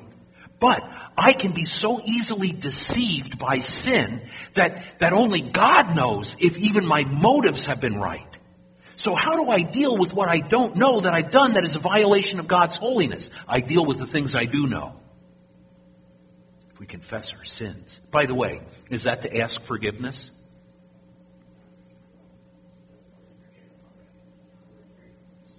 but 0.62 0.88
I 1.18 1.32
can 1.32 1.50
be 1.50 1.64
so 1.64 2.00
easily 2.04 2.52
deceived 2.52 3.36
by 3.36 3.58
sin 3.58 4.22
that, 4.54 5.00
that 5.00 5.12
only 5.12 5.40
God 5.40 5.96
knows 5.96 6.36
if 6.38 6.56
even 6.56 6.86
my 6.86 7.02
motives 7.02 7.66
have 7.66 7.80
been 7.80 7.98
right. 7.98 8.28
So 8.94 9.16
how 9.16 9.34
do 9.34 9.50
I 9.50 9.62
deal 9.62 9.96
with 9.96 10.14
what 10.14 10.28
I 10.28 10.38
don't 10.38 10.76
know 10.76 11.00
that 11.00 11.12
I've 11.12 11.32
done 11.32 11.54
that 11.54 11.64
is 11.64 11.74
a 11.74 11.80
violation 11.80 12.38
of 12.38 12.46
God's 12.46 12.76
holiness? 12.76 13.28
I 13.48 13.58
deal 13.58 13.84
with 13.84 13.98
the 13.98 14.06
things 14.06 14.36
I 14.36 14.44
do 14.44 14.68
know. 14.68 15.00
If 16.70 16.78
we 16.78 16.86
confess 16.86 17.34
our 17.34 17.44
sins. 17.44 18.00
By 18.12 18.26
the 18.26 18.36
way, 18.36 18.60
is 18.88 19.02
that 19.02 19.22
to 19.22 19.36
ask 19.36 19.60
forgiveness? 19.60 20.30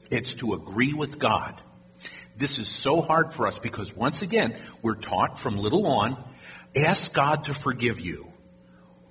It's 0.09 0.35
to 0.35 0.53
agree 0.53 0.93
with 0.93 1.19
God. 1.19 1.59
This 2.35 2.59
is 2.59 2.67
so 2.67 3.01
hard 3.01 3.33
for 3.33 3.47
us 3.47 3.59
because 3.59 3.95
once 3.95 4.21
again, 4.21 4.55
we're 4.81 4.95
taught 4.95 5.39
from 5.39 5.57
little 5.57 5.85
on, 5.85 6.21
ask 6.75 7.13
God 7.13 7.45
to 7.45 7.53
forgive 7.53 7.99
you. 7.99 8.31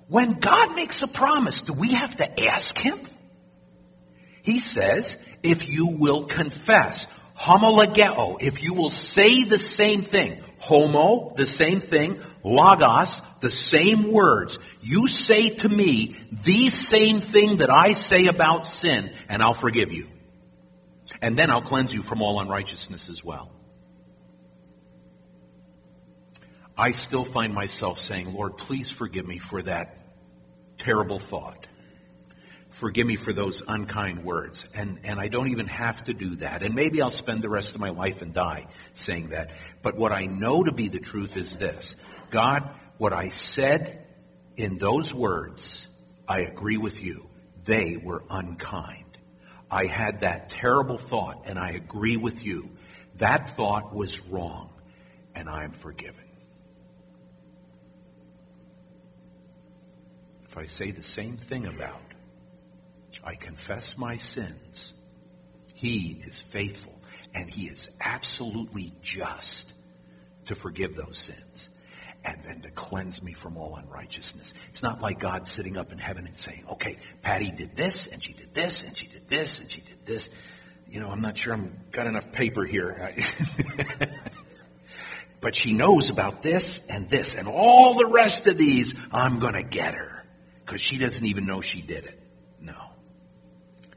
When 0.07 0.39
God 0.39 0.75
makes 0.75 1.01
a 1.01 1.07
promise, 1.07 1.61
do 1.61 1.73
we 1.73 1.93
have 1.93 2.17
to 2.17 2.43
ask 2.45 2.77
Him? 2.77 2.99
He 4.41 4.59
says, 4.59 5.25
if 5.41 5.69
you 5.69 5.87
will 5.87 6.25
confess, 6.25 7.07
homologeo, 7.37 8.41
if 8.41 8.61
you 8.61 8.73
will 8.73 8.91
say 8.91 9.43
the 9.43 9.57
same 9.57 10.01
thing, 10.01 10.43
homo, 10.59 11.33
the 11.35 11.45
same 11.45 11.79
thing, 11.79 12.21
logos, 12.43 13.21
the 13.39 13.51
same 13.51 14.11
words, 14.11 14.59
you 14.81 15.07
say 15.07 15.49
to 15.49 15.69
me 15.69 16.15
the 16.43 16.69
same 16.69 17.21
thing 17.21 17.57
that 17.57 17.69
I 17.69 17.93
say 17.93 18.27
about 18.27 18.67
sin, 18.67 19.13
and 19.29 19.41
I'll 19.41 19.53
forgive 19.53 19.93
you. 19.93 20.09
And 21.23 21.37
then 21.37 21.49
I'll 21.49 21.61
cleanse 21.61 21.93
you 21.93 22.03
from 22.03 22.21
all 22.21 22.41
unrighteousness 22.41 23.07
as 23.07 23.23
well. 23.23 23.49
I 26.77 26.91
still 26.91 27.23
find 27.23 27.53
myself 27.53 27.99
saying, 27.99 28.33
Lord, 28.33 28.57
please 28.57 28.91
forgive 28.91 29.25
me 29.25 29.37
for 29.37 29.61
that 29.61 29.95
terrible 30.77 31.19
thought. 31.19 31.65
Forgive 32.71 33.07
me 33.07 33.15
for 33.15 33.31
those 33.31 33.61
unkind 33.65 34.25
words. 34.25 34.65
And, 34.73 34.99
and 35.05 35.17
I 35.17 35.29
don't 35.29 35.47
even 35.47 35.67
have 35.67 36.03
to 36.05 36.13
do 36.13 36.35
that. 36.37 36.61
And 36.61 36.75
maybe 36.75 37.01
I'll 37.01 37.09
spend 37.09 37.41
the 37.41 37.49
rest 37.49 37.73
of 37.73 37.79
my 37.79 37.91
life 37.91 38.21
and 38.21 38.33
die 38.33 38.67
saying 38.93 39.29
that. 39.29 39.51
But 39.81 39.95
what 39.95 40.11
I 40.11 40.25
know 40.25 40.65
to 40.65 40.73
be 40.73 40.89
the 40.89 40.99
truth 40.99 41.37
is 41.37 41.55
this 41.55 41.95
God, 42.31 42.69
what 42.97 43.13
I 43.13 43.29
said 43.29 44.05
in 44.57 44.77
those 44.77 45.13
words, 45.13 45.87
I 46.27 46.41
agree 46.41 46.77
with 46.77 47.01
you. 47.01 47.29
They 47.63 47.95
were 47.95 48.25
unkind. 48.29 49.02
I 49.73 49.87
had 49.87 50.19
that 50.19 50.51
terrible 50.51 50.99
thought, 50.99 51.45
and 51.47 51.57
I 51.57 51.71
agree 51.71 52.15
with 52.15 52.45
you. 52.45 52.69
That 53.15 53.55
thought 53.55 53.91
was 53.91 54.19
wrong, 54.27 54.69
and 55.33 55.49
I 55.49 55.63
am 55.63 55.71
forgiven. 55.71 56.27
If 60.45 60.59
I 60.59 60.67
say 60.67 60.91
the 60.91 61.01
same 61.01 61.37
thing 61.37 61.65
about, 61.65 62.03
I 63.23 63.33
confess 63.33 63.97
my 63.97 64.17
sins, 64.17 64.93
He 65.73 66.21
is 66.23 66.39
faithful, 66.39 67.01
and 67.33 67.49
He 67.49 67.65
is 67.65 67.89
absolutely 67.99 68.93
just 69.01 69.73
to 70.45 70.53
forgive 70.53 70.95
those 70.95 71.17
sins 71.17 71.69
and 72.25 72.43
then 72.43 72.61
to 72.61 72.71
cleanse 72.71 73.21
me 73.21 73.33
from 73.33 73.57
all 73.57 73.75
unrighteousness. 73.75 74.53
It's 74.69 74.81
not 74.81 75.01
like 75.01 75.19
God 75.19 75.47
sitting 75.47 75.77
up 75.77 75.91
in 75.91 75.97
heaven 75.97 76.25
and 76.25 76.39
saying, 76.39 76.65
okay, 76.71 76.97
Patty 77.21 77.51
did 77.51 77.75
this, 77.75 78.07
and 78.07 78.23
she 78.23 78.33
did 78.33 78.53
this, 78.53 78.83
and 78.83 78.97
she 78.97 79.07
did 79.07 79.27
this, 79.27 79.59
and 79.59 79.69
she 79.69 79.81
did 79.81 80.05
this. 80.05 80.29
You 80.87 80.99
know, 80.99 81.09
I'm 81.09 81.21
not 81.21 81.37
sure 81.37 81.53
I've 81.53 81.91
got 81.91 82.07
enough 82.07 82.31
paper 82.31 82.63
here. 82.63 83.13
but 85.41 85.55
she 85.55 85.73
knows 85.73 86.09
about 86.09 86.41
this 86.41 86.85
and 86.87 87.09
this, 87.09 87.35
and 87.35 87.47
all 87.47 87.95
the 87.95 88.05
rest 88.05 88.47
of 88.47 88.57
these, 88.57 88.93
I'm 89.11 89.39
going 89.39 89.55
to 89.55 89.63
get 89.63 89.95
her. 89.95 90.25
Because 90.65 90.81
she 90.81 90.97
doesn't 90.97 91.25
even 91.25 91.45
know 91.45 91.59
she 91.59 91.81
did 91.81 92.05
it. 92.05 92.21
No. 92.61 92.91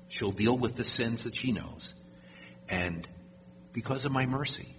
She'll 0.09 0.33
deal 0.33 0.57
with 0.57 0.75
the 0.75 0.85
sins 0.85 1.25
that 1.25 1.37
she 1.37 1.53
knows. 1.53 1.95
And 2.69 3.07
because 3.73 4.05
of 4.05 4.11
my 4.11 4.27
mercy, 4.27 4.77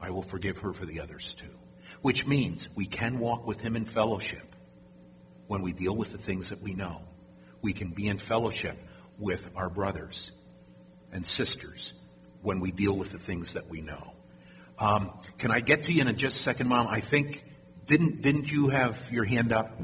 I 0.00 0.10
will 0.10 0.22
forgive 0.22 0.58
her 0.58 0.72
for 0.72 0.86
the 0.86 1.00
others 1.00 1.34
too. 1.34 1.46
Which 2.02 2.26
means 2.26 2.68
we 2.74 2.86
can 2.86 3.18
walk 3.18 3.46
with 3.46 3.60
him 3.60 3.76
in 3.76 3.84
fellowship 3.84 4.54
when 5.46 5.62
we 5.62 5.72
deal 5.72 5.94
with 5.94 6.12
the 6.12 6.18
things 6.18 6.50
that 6.50 6.60
we 6.60 6.74
know. 6.74 7.02
We 7.62 7.72
can 7.72 7.88
be 7.90 8.08
in 8.08 8.18
fellowship 8.18 8.76
with 9.18 9.48
our 9.54 9.68
brothers 9.70 10.32
and 11.12 11.26
sisters 11.26 11.92
when 12.42 12.60
we 12.60 12.72
deal 12.72 12.96
with 12.96 13.12
the 13.12 13.18
things 13.18 13.52
that 13.52 13.68
we 13.68 13.80
know. 13.80 14.14
Um, 14.78 15.12
can 15.38 15.50
I 15.52 15.60
get 15.60 15.84
to 15.84 15.92
you 15.92 16.02
in 16.02 16.16
just 16.18 16.36
a 16.36 16.42
second, 16.42 16.68
Mom? 16.68 16.88
I 16.88 17.00
think 17.00 17.44
didn't 17.86 18.22
didn't 18.22 18.50
you 18.50 18.68
have 18.68 18.98
your 19.12 19.24
hand 19.24 19.52
up? 19.52 19.78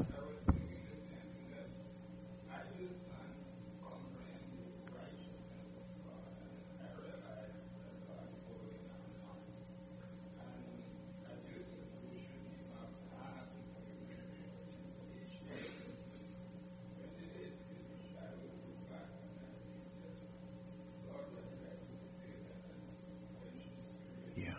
Yeah. 24.35 24.53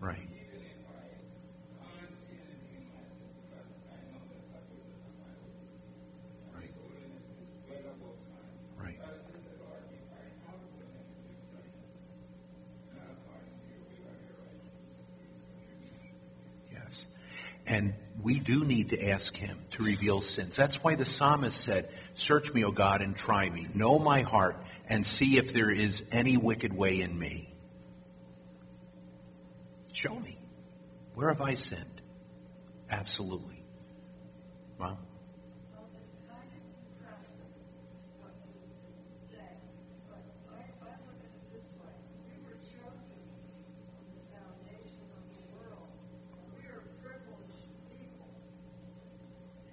Right. 0.00 0.18
Right. 6.54 6.70
Right. 8.76 8.98
Yes. 16.72 17.06
And 17.68 17.92
we 18.22 18.40
do 18.40 18.64
need 18.64 18.90
to 18.90 19.10
ask 19.10 19.36
him 19.36 19.58
to 19.72 19.82
reveal 19.82 20.20
sins. 20.22 20.56
That's 20.56 20.82
why 20.82 20.94
the 20.94 21.04
psalmist 21.04 21.60
said, 21.60 21.88
Search 22.14 22.52
me, 22.52 22.64
O 22.64 22.72
God, 22.72 23.02
and 23.02 23.14
try 23.14 23.48
me. 23.48 23.68
Know 23.74 23.98
my 23.98 24.22
heart 24.22 24.56
and 24.88 25.06
see 25.06 25.36
if 25.36 25.52
there 25.52 25.70
is 25.70 26.02
any 26.10 26.36
wicked 26.36 26.72
way 26.74 27.00
in 27.02 27.16
me. 27.16 27.54
Show 29.92 30.18
me. 30.18 30.38
Where 31.14 31.28
have 31.28 31.40
I 31.42 31.54
sinned? 31.54 32.00
Absolutely. 32.90 33.62
Well, 34.78 34.98
it's 36.00 36.16
kind 36.26 36.48
of 36.48 36.62
impressive 36.88 37.52
what 38.22 38.32
you 38.46 38.54
say, 39.28 39.52
but 40.08 40.22
I, 40.54 40.62
I 40.86 40.94
look 41.04 41.18
at 41.20 41.34
it 41.34 41.46
this 41.52 41.68
way. 41.82 41.92
We 42.30 42.38
were 42.46 42.58
chosen 42.62 43.26
from 43.90 44.06
the 44.14 44.24
foundation 44.30 45.04
of 45.18 45.24
the 45.34 45.42
world, 45.52 45.90
and 46.38 46.46
we 46.54 46.62
are 46.70 46.86
privileged 47.02 47.66
people. 47.90 48.30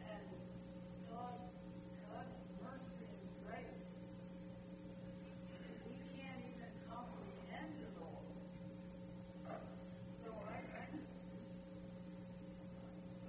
And 0.02 0.26
God's, 1.08 1.54
God's 2.10 2.38
mercy 2.58 3.06
and 3.06 3.30
grace, 3.46 3.86
we 5.86 5.93
can't 6.18 6.41
even 6.50 6.74
comprehend 6.89 7.78
it 7.80 7.93
all. 8.02 8.26
So 10.26 10.34
I, 10.50 10.58
I 10.58 10.84
just 10.98 11.22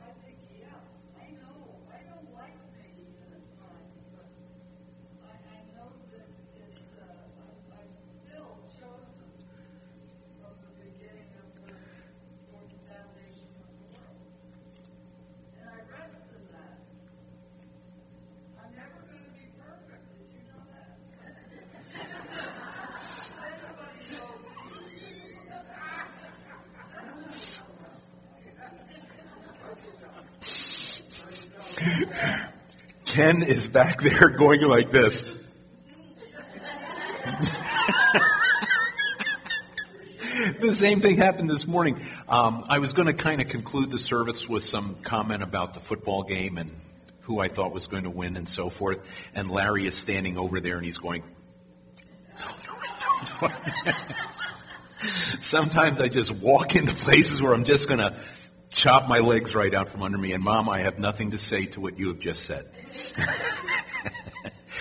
I 0.00 0.10
think, 0.24 0.38
yeah, 0.60 0.78
I 1.18 1.30
know, 1.36 1.56
I 1.90 2.00
don't 2.06 2.28
like 2.34 2.56
maybe 2.78 3.04
even 3.10 3.30
at 3.36 3.46
times, 3.58 3.96
but 4.14 4.28
I, 5.26 5.34
I 5.34 5.58
know 5.74 5.90
that 6.14 6.28
it, 6.56 6.72
uh, 7.00 7.06
I, 7.06 7.80
I'm 7.80 7.90
still 8.06 8.54
chosen 8.70 9.28
from 10.40 10.54
the 10.62 10.72
beginning 10.78 11.30
of 11.42 11.48
the, 11.58 11.74
for 12.50 12.62
the 12.70 12.78
foundation 12.86 13.50
of 13.60 13.66
the 13.66 13.98
world. 13.98 14.20
And 15.58 15.66
I 15.68 15.78
rest 15.90 16.22
in 16.32 16.44
that. 16.54 16.78
I'm 18.62 18.72
never 18.78 19.00
gonna 19.10 19.30
be 19.34 19.50
perfect, 19.58 20.06
did 20.14 20.30
you 20.32 20.42
know 20.48 20.62
that? 20.70 21.02
Everybody 23.42 24.00
knows 24.14 24.46
Ken 33.04 33.42
is 33.42 33.68
back 33.68 34.00
there 34.00 34.28
going 34.30 34.60
like 34.62 34.90
this. 34.90 35.22
the 40.60 40.74
same 40.74 41.00
thing 41.00 41.16
happened 41.16 41.50
this 41.50 41.66
morning. 41.66 42.00
Um, 42.28 42.64
I 42.68 42.78
was 42.78 42.92
going 42.92 43.06
to 43.06 43.14
kind 43.14 43.40
of 43.40 43.48
conclude 43.48 43.90
the 43.90 43.98
service 43.98 44.48
with 44.48 44.64
some 44.64 44.96
comment 44.96 45.42
about 45.42 45.74
the 45.74 45.80
football 45.80 46.22
game 46.22 46.58
and 46.58 46.70
who 47.22 47.40
I 47.40 47.48
thought 47.48 47.72
was 47.72 47.86
going 47.86 48.04
to 48.04 48.10
win 48.10 48.36
and 48.36 48.48
so 48.48 48.70
forth. 48.70 48.98
And 49.34 49.50
Larry 49.50 49.86
is 49.86 49.96
standing 49.96 50.38
over 50.38 50.60
there 50.60 50.76
and 50.76 50.84
he's 50.84 50.98
going, 50.98 51.22
Sometimes 55.40 56.00
I 56.00 56.08
just 56.08 56.30
walk 56.30 56.76
into 56.76 56.94
places 56.94 57.42
where 57.42 57.52
I'm 57.54 57.64
just 57.64 57.88
going 57.88 58.00
to 58.00 58.16
chop 58.76 59.08
my 59.08 59.20
legs 59.20 59.54
right 59.54 59.72
out 59.72 59.88
from 59.88 60.02
under 60.02 60.18
me. 60.18 60.32
And 60.32 60.44
mom, 60.44 60.68
I 60.68 60.80
have 60.80 60.98
nothing 60.98 61.30
to 61.32 61.38
say 61.38 61.66
to 61.66 61.80
what 61.80 61.98
you 61.98 62.08
have 62.08 62.20
just 62.20 62.44
said. 62.44 62.66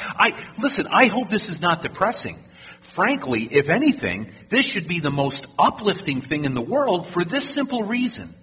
I 0.07 0.35
listen. 0.59 0.87
I 0.91 1.07
hope 1.07 1.29
this 1.29 1.49
is 1.49 1.61
not 1.61 1.81
depressing. 1.81 2.37
Frankly, 2.81 3.43
if 3.43 3.69
anything, 3.69 4.31
this 4.49 4.65
should 4.65 4.87
be 4.87 4.99
the 4.99 5.11
most 5.11 5.45
uplifting 5.57 6.21
thing 6.21 6.45
in 6.45 6.53
the 6.53 6.61
world 6.61 7.07
for 7.07 7.23
this 7.23 7.49
simple 7.49 7.83
reason: 7.83 8.33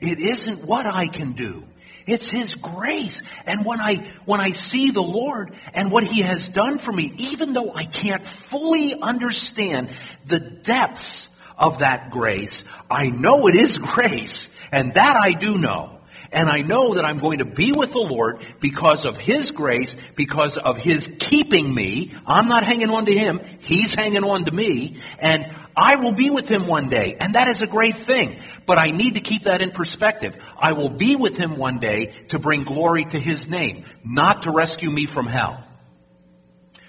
it 0.00 0.18
isn't 0.18 0.64
what 0.64 0.86
I 0.86 1.06
can 1.06 1.32
do. 1.32 1.64
It's 2.06 2.28
His 2.28 2.54
grace. 2.54 3.22
And 3.46 3.64
when 3.64 3.80
I, 3.80 3.96
when 4.24 4.40
I 4.40 4.52
see 4.52 4.90
the 4.90 5.02
Lord 5.02 5.54
and 5.72 5.90
what 5.90 6.04
He 6.04 6.22
has 6.22 6.48
done 6.48 6.78
for 6.78 6.92
me, 6.92 7.12
even 7.16 7.52
though 7.52 7.72
I 7.72 7.84
can't 7.84 8.24
fully 8.24 8.94
understand 9.00 9.90
the 10.26 10.40
depths 10.40 11.28
of 11.56 11.78
that 11.78 12.10
grace, 12.10 12.64
I 12.90 13.08
know 13.08 13.46
it 13.48 13.54
is 13.54 13.78
grace. 13.94 14.48
And 14.74 14.94
that 14.94 15.14
I 15.14 15.30
do 15.30 15.56
know. 15.56 16.00
And 16.32 16.48
I 16.48 16.62
know 16.62 16.94
that 16.94 17.04
I'm 17.04 17.20
going 17.20 17.38
to 17.38 17.44
be 17.44 17.70
with 17.70 17.92
the 17.92 18.00
Lord 18.00 18.40
because 18.58 19.04
of 19.04 19.16
His 19.16 19.52
grace, 19.52 19.94
because 20.16 20.56
of 20.56 20.78
His 20.78 21.06
keeping 21.20 21.72
me. 21.72 22.10
I'm 22.26 22.48
not 22.48 22.64
hanging 22.64 22.90
on 22.90 23.06
to 23.06 23.16
Him. 23.16 23.40
He's 23.60 23.94
hanging 23.94 24.24
on 24.24 24.46
to 24.46 24.50
me. 24.50 24.96
And 25.20 25.48
I 25.76 25.94
will 25.94 26.10
be 26.10 26.28
with 26.28 26.48
Him 26.48 26.66
one 26.66 26.88
day. 26.88 27.16
And 27.20 27.36
that 27.36 27.46
is 27.46 27.62
a 27.62 27.68
great 27.68 27.98
thing. 27.98 28.40
But 28.66 28.78
I 28.78 28.90
need 28.90 29.14
to 29.14 29.20
keep 29.20 29.44
that 29.44 29.62
in 29.62 29.70
perspective. 29.70 30.36
I 30.58 30.72
will 30.72 30.90
be 30.90 31.14
with 31.14 31.36
Him 31.36 31.56
one 31.56 31.78
day 31.78 32.06
to 32.30 32.40
bring 32.40 32.64
glory 32.64 33.04
to 33.04 33.18
His 33.18 33.48
name, 33.48 33.84
not 34.04 34.42
to 34.42 34.50
rescue 34.50 34.90
me 34.90 35.06
from 35.06 35.26
hell. 35.26 35.62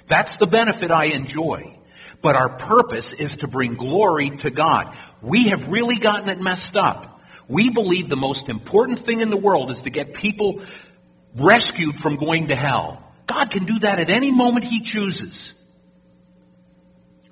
That's 0.07 0.37
the 0.37 0.47
benefit 0.47 0.89
I 0.89 1.05
enjoy. 1.05 1.77
But 2.23 2.35
our 2.35 2.49
purpose 2.49 3.13
is 3.13 3.35
to 3.37 3.47
bring 3.47 3.75
glory 3.75 4.31
to 4.37 4.49
God. 4.49 4.97
We 5.21 5.49
have 5.49 5.69
really 5.69 5.97
gotten 5.97 6.29
it 6.29 6.41
messed 6.41 6.75
up. 6.75 7.11
We 7.47 7.69
believe 7.69 8.09
the 8.09 8.15
most 8.15 8.49
important 8.49 8.99
thing 8.99 9.21
in 9.21 9.29
the 9.29 9.37
world 9.37 9.71
is 9.71 9.83
to 9.83 9.89
get 9.89 10.13
people 10.13 10.61
rescued 11.35 11.95
from 11.95 12.15
going 12.15 12.47
to 12.47 12.55
hell. 12.55 13.03
God 13.27 13.51
can 13.51 13.65
do 13.65 13.79
that 13.79 13.99
at 13.99 14.09
any 14.09 14.31
moment 14.31 14.65
He 14.65 14.81
chooses. 14.81 15.53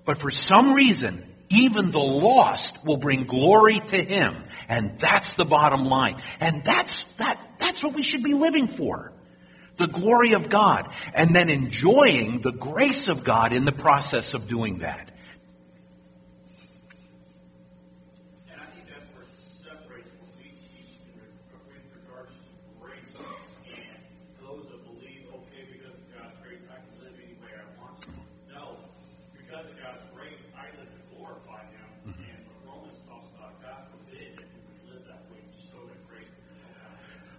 But 0.05 0.18
for 0.18 0.32
some 0.32 0.74
reason, 0.74 1.24
even 1.49 1.91
the 1.91 1.99
lost 1.99 2.86
will 2.86 2.97
bring 2.97 3.24
glory 3.24 3.80
to 3.80 4.03
Him. 4.03 4.36
And 4.68 4.99
that's 4.99 5.36
the 5.36 5.45
bottom 5.45 5.86
line. 5.86 6.22
And 6.39 6.64
that's, 6.64 7.03
that, 7.14 7.39
that's 7.59 7.84
what 7.84 7.93
we 7.93 8.03
should 8.03 8.24
be 8.24 8.34
living 8.34 8.68
for. 8.68 9.14
the 9.78 9.88
glory 9.88 10.34
of 10.34 10.49
God, 10.49 10.89
and 11.14 11.36
then 11.36 11.49
enjoying 11.49 12.41
the 12.41 12.51
grace 12.51 13.07
of 13.07 13.24
God 13.24 13.53
in 13.53 13.66
the 13.66 13.72
process 13.72 14.34
of 14.34 14.47
doing 14.47 14.80
that. 14.80 15.09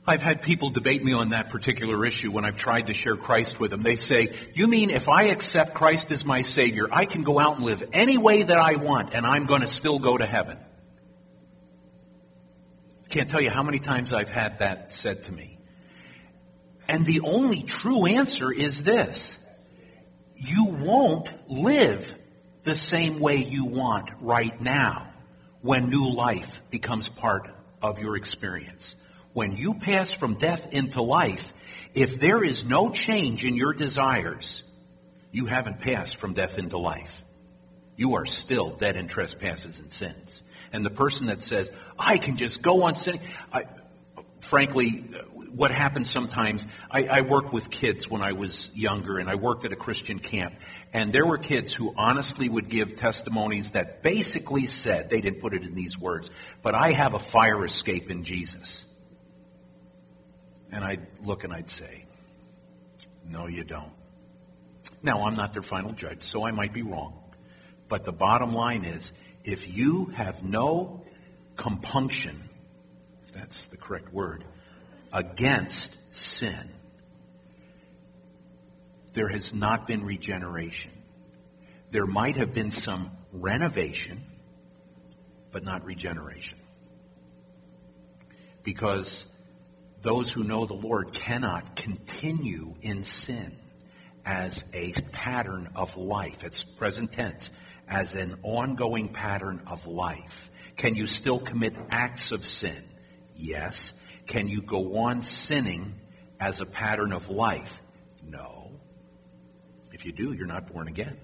I've 0.07 0.21
had 0.21 0.43
people 0.43 0.69
debate 0.69 1.03
me 1.03 1.15
on 1.15 1.31
that 1.31 1.49
particular 1.49 2.05
issue 2.05 2.31
when 2.31 2.45
I've 2.45 2.59
tried 2.59 2.89
to 2.89 2.95
share 2.95 3.17
Christ 3.17 3.59
with 3.59 3.71
them. 3.71 3.83
They 3.83 3.97
say, 3.97 4.35
you 4.53 4.67
mean 4.67 4.91
if 4.91 5.09
I 5.09 5.25
accept 5.25 5.73
Christ 5.73 6.11
as 6.11 6.27
my 6.27 6.43
Savior, 6.43 6.89
I 6.93 7.07
can 7.07 7.23
go 7.23 7.39
out 7.39 7.57
and 7.57 7.65
live 7.65 7.83
any 7.93 8.19
way 8.19 8.43
that 8.43 8.59
I 8.59 8.77
want 8.77 9.15
and 9.15 9.27
I'm 9.27 9.47
going 9.47 9.63
to 9.63 9.69
still 9.69 9.99
go 9.99 10.19
to 10.19 10.27
heaven? 10.27 10.59
I 13.05 13.09
Can't 13.09 13.31
tell 13.31 13.41
you 13.41 13.49
how 13.49 13.63
many 13.63 13.79
times 13.79 14.13
I've 14.13 14.31
had 14.31 14.59
that 14.59 14.93
said 14.93 15.25
to 15.25 15.33
me. 15.33 15.59
And 16.87 17.07
the 17.07 17.21
only 17.21 17.63
true 17.63 18.05
answer 18.05 18.53
is 18.53 18.85
this. 18.85 19.39
You 20.37 20.67
won't 20.67 21.31
live 21.49 22.15
the 22.65 22.77
same 22.77 23.21
way 23.21 23.37
you 23.37 23.65
want 23.65 24.11
right 24.21 24.61
now 24.61 25.09
when 25.63 25.89
new 25.89 26.11
life 26.11 26.61
becomes 26.71 27.09
part 27.09 27.49
of 27.81 28.01
your 28.01 28.17
experience. 28.17 28.97
When 29.35 29.57
you 29.57 29.75
pass 29.75 30.13
from 30.13 30.35
death 30.35 30.69
into 30.73 31.03
life, 31.03 31.53
if 31.93 32.21
there 32.21 32.43
is 32.43 32.65
no 32.65 32.91
change 32.91 33.45
in 33.45 33.57
your 33.57 33.75
desires, 33.75 34.63
you 35.33 35.47
haven't 35.47 35.81
passed 35.81 36.17
from 36.17 36.35
death 36.35 36.57
into 36.57 36.79
life. 36.79 37.23
You 37.97 38.15
are 38.15 38.27
still 38.27 38.71
dead 38.71 38.97
in 38.97 39.09
trespasses 39.09 39.81
and 39.81 39.93
sins. 39.93 40.43
And 40.73 40.87
the 40.87 40.91
person 40.91 41.27
that 41.27 41.43
says, 41.43 41.71
I 41.99 42.19
can 42.19 42.37
just 42.37 42.63
go 42.63 42.85
on 42.85 42.95
sinning, 42.95 43.23
I, 43.53 43.65
frankly, 44.39 45.05
what 45.53 45.73
happens 45.73 46.11
sometimes, 46.11 46.65
I, 46.89 47.05
I 47.05 47.21
worked 47.23 47.53
with 47.53 47.71
kids 47.71 48.09
when 48.09 48.23
I 48.23 48.33
was 48.33 48.71
younger 48.75 49.19
and 49.19 49.29
I 49.29 49.35
worked 49.35 49.65
at 49.65 49.73
a 49.73 49.77
Christian 49.77 50.21
camp. 50.21 50.55
And 50.93 51.13
there 51.13 51.27
were 51.27 51.39
kids 51.39 51.75
who 51.75 51.93
honestly 51.97 52.49
would 52.49 52.69
give 52.69 52.95
testimonies 52.95 53.73
that 53.73 54.01
basically 54.03 54.67
said, 54.69 55.11
they 55.11 55.21
didn't 55.21 55.41
put 55.41 55.55
it 55.55 55.65
in 55.65 55.75
these 55.75 55.99
words, 55.99 56.31
but 56.63 56.77
I 56.77 56.93
have 56.93 57.15
a 57.15 57.19
fire 57.19 57.65
escape 57.65 58.11
in 58.11 58.23
Jesus. 58.23 58.85
And 60.75 60.85
I'd 60.85 61.07
look 61.23 61.45
and 61.45 61.53
I'd 61.53 61.71
say, 61.71 62.05
no, 63.25 63.47
you 63.47 63.63
don't. 63.63 63.93
Now, 65.05 65.25
I'm 65.25 65.37
not 65.37 65.53
their 65.53 65.63
final 65.63 65.93
judge, 65.93 66.25
so 66.25 66.45
I 66.45 66.51
might 66.51 66.73
be 66.73 66.83
wrong. 66.83 67.17
But 67.89 68.05
the 68.05 68.13
bottom 68.13 68.53
line 68.53 68.85
is, 68.85 69.13
if 69.45 69.69
you 69.69 70.07
have 70.17 70.43
no 70.43 71.05
compunction, 71.57 72.51
if 73.25 73.33
that's 73.33 73.67
the 73.67 73.77
correct 73.77 74.13
word, 74.13 74.45
against 75.13 75.97
sin, 76.13 76.71
there 79.13 79.29
has 79.29 79.55
not 79.55 79.87
been 79.87 80.05
regeneration. 80.05 80.91
There 81.93 82.07
might 82.07 82.35
have 82.35 82.53
been 82.53 82.73
some 82.73 83.13
renovation, 83.33 84.25
but 85.53 85.63
not 85.63 85.85
regeneration. 85.85 86.59
Because 88.65 89.25
those 90.05 90.31
who 90.31 90.45
know 90.45 90.67
the 90.67 90.75
Lord 90.75 91.13
cannot 91.13 91.75
continue 91.77 92.75
in 92.83 93.05
sin 93.05 93.57
as 94.25 94.63
a 94.75 94.93
pattern 95.13 95.71
of 95.75 95.97
life. 95.97 96.45
It's 96.45 96.63
present 96.63 97.13
tense, 97.13 97.51
as 97.89 98.15
an 98.15 98.37
ongoing 98.43 99.09
pattern 99.09 99.63
of 99.67 99.87
life. 99.87 100.51
Can 100.77 100.95
you 100.95 101.07
still 101.07 101.39
commit 101.39 101.75
acts 101.91 102.33
of 102.33 102.47
sin? 102.47 102.85
Yes. 103.35 103.93
Can 104.27 104.49
you 104.49 104.61
go 104.61 104.99
on 104.99 105.23
sinning 105.23 105.95
as 106.39 106.61
a 106.61 106.67
pattern 106.67 107.13
of 107.13 107.31
life? 107.31 107.83
No. 108.23 108.73
If 109.93 110.05
you 110.05 110.13
do, 110.13 110.33
you're 110.33 110.47
not 110.47 110.71
born 110.73 110.87
again. 110.87 111.17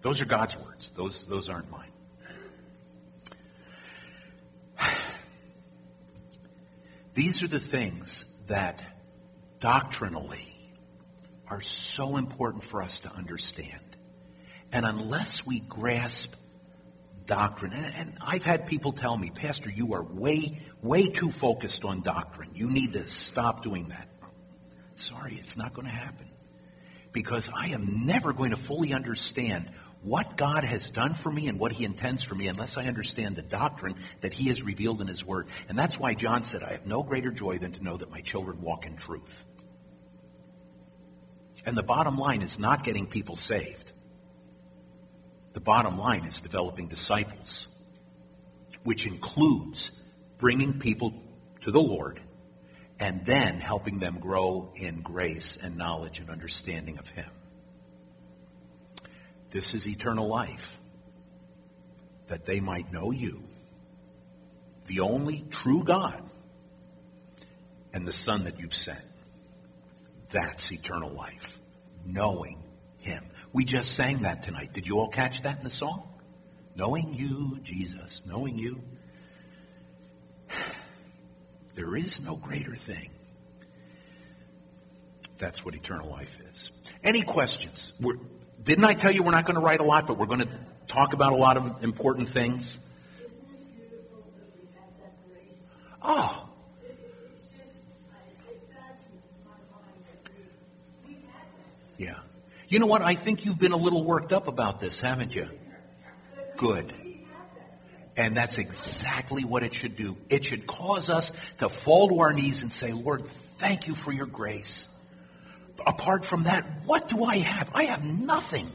Those 0.00 0.22
are 0.22 0.26
God's 0.26 0.56
words. 0.56 0.90
Those, 0.96 1.26
those 1.26 1.48
aren't 1.50 1.70
mine. 1.70 1.92
These 7.16 7.42
are 7.42 7.48
the 7.48 7.58
things 7.58 8.26
that 8.46 8.84
doctrinally 9.58 10.54
are 11.48 11.62
so 11.62 12.18
important 12.18 12.62
for 12.62 12.82
us 12.82 13.00
to 13.00 13.10
understand. 13.10 13.80
And 14.70 14.84
unless 14.84 15.46
we 15.46 15.60
grasp 15.60 16.34
doctrine, 17.24 17.72
and, 17.72 17.94
and, 17.94 18.18
I've 18.20 18.44
had 18.44 18.66
people 18.66 18.92
tell 18.92 19.16
me, 19.16 19.30
Pastor, 19.30 19.70
you 19.70 19.94
are 19.94 20.02
way, 20.02 20.60
way 20.82 21.08
too 21.08 21.30
focused 21.30 21.86
on 21.86 22.02
doctrine. 22.02 22.50
You 22.54 22.68
need 22.68 22.92
to 22.92 23.08
stop 23.08 23.64
doing 23.64 23.88
that. 23.88 24.08
Sorry, 24.96 25.36
it's 25.40 25.56
not 25.56 25.72
going 25.72 25.86
to 25.86 25.94
happen. 25.94 26.28
Because 27.12 27.48
I 27.52 27.68
am 27.68 28.04
never 28.04 28.34
going 28.34 28.50
to 28.50 28.58
fully 28.58 28.92
understand 28.92 29.70
what 30.06 30.36
God 30.36 30.62
has 30.62 30.88
done 30.88 31.14
for 31.14 31.32
me 31.32 31.48
and 31.48 31.58
what 31.58 31.72
He 31.72 31.84
intends 31.84 32.22
for 32.22 32.36
me 32.36 32.46
unless 32.46 32.76
I 32.76 32.84
understand 32.84 33.34
the 33.34 33.42
doctrine 33.42 33.96
that 34.20 34.32
He 34.32 34.48
has 34.48 34.62
revealed 34.62 35.00
in 35.00 35.08
His 35.08 35.24
Word. 35.24 35.48
And 35.68 35.76
that's 35.76 35.98
why 35.98 36.14
John 36.14 36.44
said, 36.44 36.62
I 36.62 36.72
have 36.72 36.86
no 36.86 37.02
greater 37.02 37.32
joy 37.32 37.58
than 37.58 37.72
to 37.72 37.82
know 37.82 37.96
that 37.96 38.08
my 38.08 38.20
children 38.20 38.62
walk 38.62 38.86
in 38.86 38.96
truth. 38.96 39.44
And 41.64 41.76
the 41.76 41.82
bottom 41.82 42.18
line 42.18 42.42
is 42.42 42.56
not 42.56 42.84
getting 42.84 43.08
people 43.08 43.34
saved. 43.34 43.92
The 45.54 45.60
bottom 45.60 45.98
line 45.98 46.24
is 46.24 46.40
developing 46.40 46.86
disciples, 46.86 47.66
which 48.84 49.06
includes 49.06 49.90
bringing 50.38 50.78
people 50.78 51.14
to 51.62 51.72
the 51.72 51.80
Lord 51.80 52.20
and 53.00 53.26
then 53.26 53.58
helping 53.58 53.98
them 53.98 54.20
grow 54.20 54.72
in 54.76 55.00
grace 55.00 55.58
and 55.60 55.76
knowledge 55.76 56.20
and 56.20 56.30
understanding 56.30 56.98
of 56.98 57.08
Him. 57.08 57.26
This 59.50 59.74
is 59.74 59.86
eternal 59.86 60.28
life, 60.28 60.78
that 62.28 62.46
they 62.46 62.60
might 62.60 62.92
know 62.92 63.10
you, 63.10 63.42
the 64.86 65.00
only 65.00 65.44
true 65.50 65.84
God, 65.84 66.22
and 67.92 68.06
the 68.06 68.12
Son 68.12 68.44
that 68.44 68.58
you've 68.58 68.74
sent. 68.74 69.00
That's 70.30 70.70
eternal 70.72 71.10
life, 71.10 71.58
knowing 72.04 72.62
Him. 72.98 73.24
We 73.52 73.64
just 73.64 73.92
sang 73.92 74.18
that 74.18 74.42
tonight. 74.42 74.72
Did 74.72 74.86
you 74.86 74.98
all 74.98 75.08
catch 75.08 75.42
that 75.42 75.58
in 75.58 75.64
the 75.64 75.70
song? 75.70 76.08
Knowing 76.74 77.14
you, 77.14 77.58
Jesus, 77.62 78.22
knowing 78.26 78.58
you. 78.58 78.80
There 81.74 81.94
is 81.94 82.22
no 82.22 82.36
greater 82.36 82.74
thing. 82.74 83.10
That's 85.38 85.62
what 85.62 85.74
eternal 85.74 86.08
life 86.08 86.38
is. 86.52 86.70
Any 87.04 87.20
questions? 87.20 87.92
We're, 88.00 88.16
didn't 88.66 88.84
I 88.84 88.94
tell 88.94 89.12
you 89.12 89.22
we're 89.22 89.30
not 89.30 89.46
going 89.46 89.54
to 89.54 89.60
write 89.60 89.78
a 89.78 89.84
lot, 89.84 90.08
but 90.08 90.18
we're 90.18 90.26
going 90.26 90.40
to 90.40 90.48
talk 90.88 91.12
about 91.14 91.32
a 91.32 91.36
lot 91.36 91.56
of 91.56 91.84
important 91.84 92.28
things? 92.28 92.78
Oh, 96.02 96.48
yeah. 101.96 102.14
You 102.68 102.80
know 102.80 102.86
what? 102.86 103.02
I 103.02 103.14
think 103.14 103.44
you've 103.44 103.58
been 103.58 103.70
a 103.70 103.76
little 103.76 104.02
worked 104.02 104.32
up 104.32 104.48
about 104.48 104.80
this, 104.80 104.98
haven't 104.98 105.34
you? 105.34 105.48
Good. 106.56 106.92
And 108.16 108.36
that's 108.36 108.58
exactly 108.58 109.44
what 109.44 109.62
it 109.62 109.74
should 109.74 109.94
do. 109.94 110.16
It 110.28 110.44
should 110.44 110.66
cause 110.66 111.08
us 111.08 111.30
to 111.58 111.68
fall 111.68 112.08
to 112.08 112.18
our 112.20 112.32
knees 112.32 112.62
and 112.62 112.72
say, 112.72 112.92
Lord, 112.92 113.26
thank 113.58 113.86
you 113.86 113.94
for 113.94 114.10
your 114.10 114.26
grace. 114.26 114.88
Apart 115.86 116.24
from 116.24 116.42
that, 116.44 116.66
what 116.84 117.08
do 117.08 117.24
I 117.24 117.38
have? 117.38 117.70
I 117.72 117.84
have 117.84 118.04
nothing. 118.04 118.70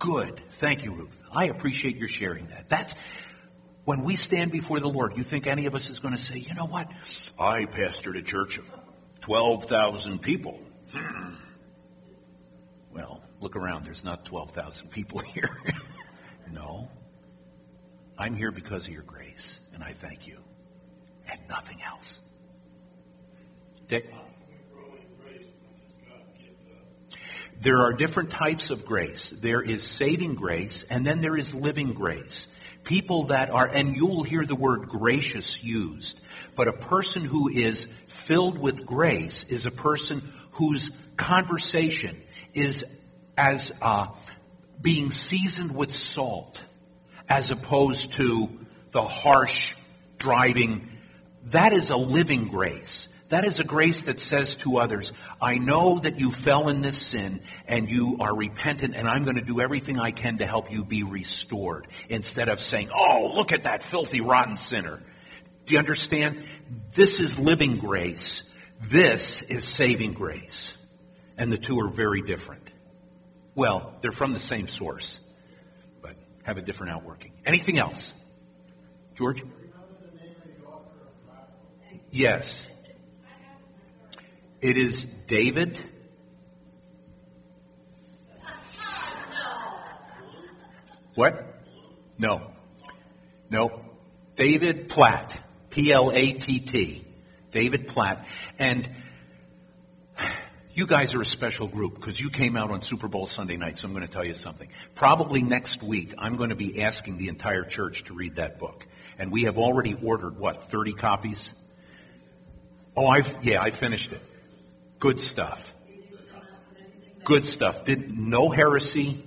Good. 0.00 0.40
Thank 0.52 0.84
you, 0.84 0.92
Ruth. 0.92 1.22
I 1.30 1.44
appreciate 1.46 1.96
your 1.96 2.08
sharing 2.08 2.46
that. 2.48 2.68
That's 2.68 2.94
when 3.84 4.02
we 4.02 4.16
stand 4.16 4.50
before 4.50 4.80
the 4.80 4.88
Lord. 4.88 5.16
You 5.16 5.22
think 5.22 5.46
any 5.46 5.66
of 5.66 5.74
us 5.74 5.88
is 5.88 6.00
going 6.00 6.16
to 6.16 6.20
say, 6.20 6.38
you 6.38 6.54
know 6.54 6.64
what? 6.66 6.90
I 7.38 7.66
pastored 7.66 8.18
a 8.18 8.22
church 8.22 8.58
of 8.58 8.72
12,000 9.20 10.20
people. 10.20 10.60
Well, 12.92 13.22
look 13.40 13.54
around. 13.54 13.84
There's 13.84 14.02
not 14.02 14.24
12,000 14.24 14.90
people 14.90 15.18
here. 15.20 15.48
no. 16.50 16.88
I'm 18.18 18.34
here 18.34 18.50
because 18.50 18.86
of 18.88 18.92
your 18.92 19.04
grace, 19.04 19.58
and 19.72 19.82
I 19.82 19.92
thank 19.92 20.26
you. 20.26 20.38
And 21.30 21.40
nothing 21.48 21.80
else. 21.82 22.18
Dick? 23.86 24.12
There 27.60 27.82
are 27.82 27.92
different 27.92 28.30
types 28.30 28.70
of 28.70 28.86
grace. 28.86 29.30
There 29.30 29.60
is 29.60 29.86
saving 29.86 30.34
grace, 30.34 30.84
and 30.88 31.06
then 31.06 31.20
there 31.20 31.36
is 31.36 31.54
living 31.54 31.92
grace. 31.92 32.48
People 32.84 33.24
that 33.24 33.50
are, 33.50 33.66
and 33.66 33.94
you'll 33.94 34.22
hear 34.22 34.46
the 34.46 34.54
word 34.54 34.88
gracious 34.88 35.62
used, 35.62 36.18
but 36.56 36.68
a 36.68 36.72
person 36.72 37.22
who 37.22 37.50
is 37.50 37.84
filled 38.06 38.58
with 38.58 38.86
grace 38.86 39.44
is 39.44 39.66
a 39.66 39.70
person 39.70 40.32
whose 40.52 40.90
conversation 41.18 42.20
is 42.54 42.84
as 43.36 43.70
uh, 43.82 44.06
being 44.80 45.12
seasoned 45.12 45.74
with 45.76 45.94
salt, 45.94 46.58
as 47.28 47.50
opposed 47.50 48.14
to 48.14 48.48
the 48.92 49.02
harsh, 49.02 49.74
driving. 50.16 50.88
That 51.46 51.74
is 51.74 51.90
a 51.90 51.96
living 51.96 52.48
grace. 52.48 53.08
That 53.30 53.44
is 53.44 53.60
a 53.60 53.64
grace 53.64 54.02
that 54.02 54.18
says 54.18 54.56
to 54.56 54.78
others, 54.78 55.12
I 55.40 55.58
know 55.58 56.00
that 56.00 56.18
you 56.18 56.32
fell 56.32 56.68
in 56.68 56.82
this 56.82 56.98
sin 56.98 57.40
and 57.68 57.88
you 57.88 58.16
are 58.18 58.34
repentant 58.34 58.96
and 58.96 59.08
I'm 59.08 59.22
going 59.22 59.36
to 59.36 59.42
do 59.42 59.60
everything 59.60 60.00
I 60.00 60.10
can 60.10 60.38
to 60.38 60.46
help 60.46 60.70
you 60.70 60.84
be 60.84 61.04
restored. 61.04 61.86
Instead 62.08 62.48
of 62.48 62.60
saying, 62.60 62.90
oh, 62.92 63.32
look 63.34 63.52
at 63.52 63.62
that 63.62 63.84
filthy, 63.84 64.20
rotten 64.20 64.56
sinner. 64.56 65.00
Do 65.64 65.74
you 65.74 65.78
understand? 65.78 66.42
This 66.94 67.20
is 67.20 67.38
living 67.38 67.76
grace. 67.76 68.42
This 68.82 69.42
is 69.42 69.64
saving 69.64 70.14
grace. 70.14 70.72
And 71.38 71.52
the 71.52 71.58
two 71.58 71.78
are 71.78 71.88
very 71.88 72.22
different. 72.22 72.68
Well, 73.54 73.94
they're 74.02 74.10
from 74.10 74.32
the 74.32 74.40
same 74.40 74.66
source, 74.66 75.16
but 76.02 76.16
have 76.42 76.56
a 76.56 76.62
different 76.62 76.94
outworking. 76.94 77.32
Anything 77.46 77.78
else? 77.78 78.12
George? 79.14 79.44
Yes. 82.10 82.66
It 84.60 84.76
is 84.76 85.04
David. 85.04 85.78
What? 91.14 91.62
No. 92.18 92.52
No. 93.48 93.84
David 94.36 94.88
Platt. 94.88 95.36
P 95.70 95.92
L 95.92 96.10
A 96.12 96.32
T 96.34 96.60
T. 96.60 97.06
David 97.52 97.88
Platt. 97.88 98.26
And 98.58 98.88
you 100.74 100.86
guys 100.86 101.14
are 101.14 101.22
a 101.22 101.26
special 101.26 101.66
group 101.66 101.94
because 101.94 102.20
you 102.20 102.30
came 102.30 102.56
out 102.56 102.70
on 102.70 102.82
Super 102.82 103.08
Bowl 103.08 103.26
Sunday 103.26 103.56
night, 103.56 103.78
so 103.78 103.86
I'm 103.86 103.94
going 103.94 104.06
to 104.06 104.12
tell 104.12 104.24
you 104.24 104.34
something. 104.34 104.68
Probably 104.94 105.42
next 105.42 105.82
week, 105.82 106.14
I'm 106.18 106.36
going 106.36 106.50
to 106.50 106.56
be 106.56 106.82
asking 106.82 107.18
the 107.18 107.28
entire 107.28 107.64
church 107.64 108.04
to 108.04 108.14
read 108.14 108.36
that 108.36 108.58
book. 108.58 108.86
And 109.18 109.32
we 109.32 109.44
have 109.44 109.58
already 109.58 109.94
ordered, 110.02 110.38
what, 110.38 110.70
30 110.70 110.92
copies? 110.94 111.52
Oh, 112.96 113.06
I've, 113.06 113.38
yeah, 113.42 113.62
I 113.62 113.70
finished 113.70 114.12
it. 114.12 114.22
Good 115.00 115.18
stuff. 115.22 115.72
Good 117.24 117.48
stuff. 117.48 117.84
Did 117.84 118.16
no 118.16 118.50
heresy. 118.50 119.24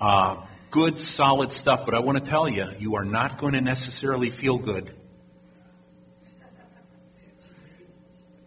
Uh, 0.00 0.46
good, 0.70 1.00
solid 1.00 1.52
stuff. 1.52 1.84
But 1.84 1.96
I 1.96 1.98
want 1.98 2.24
to 2.24 2.30
tell 2.30 2.48
you, 2.48 2.68
you 2.78 2.94
are 2.94 3.04
not 3.04 3.40
going 3.40 3.54
to 3.54 3.60
necessarily 3.60 4.30
feel 4.30 4.58
good 4.58 4.94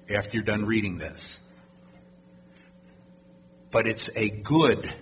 after 0.09 0.37
you're 0.37 0.43
done 0.43 0.65
reading 0.65 0.97
this. 0.97 1.41
But 3.69 3.85
it's 3.85 4.09
a 4.15 4.29
good. 4.29 4.93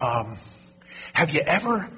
Um, 0.00 0.36
have 1.12 1.30
you 1.30 1.42
ever, 1.42 1.88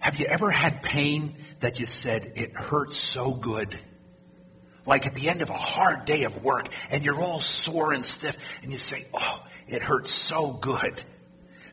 have 0.00 0.16
you 0.16 0.26
ever 0.26 0.50
had 0.50 0.82
pain 0.82 1.36
that 1.60 1.78
you 1.78 1.86
said 1.86 2.32
it 2.34 2.52
hurts 2.52 2.98
so 2.98 3.32
good? 3.32 3.78
Like 4.84 5.06
at 5.06 5.14
the 5.14 5.28
end 5.28 5.42
of 5.42 5.50
a 5.50 5.54
hard 5.56 6.04
day 6.06 6.24
of 6.24 6.42
work 6.42 6.68
and 6.90 7.04
you're 7.04 7.20
all 7.20 7.40
sore 7.40 7.92
and 7.92 8.04
stiff 8.04 8.36
and 8.62 8.72
you 8.72 8.78
say, 8.78 9.06
oh, 9.14 9.44
it 9.68 9.82
hurts 9.82 10.12
so 10.12 10.52
good. 10.52 11.02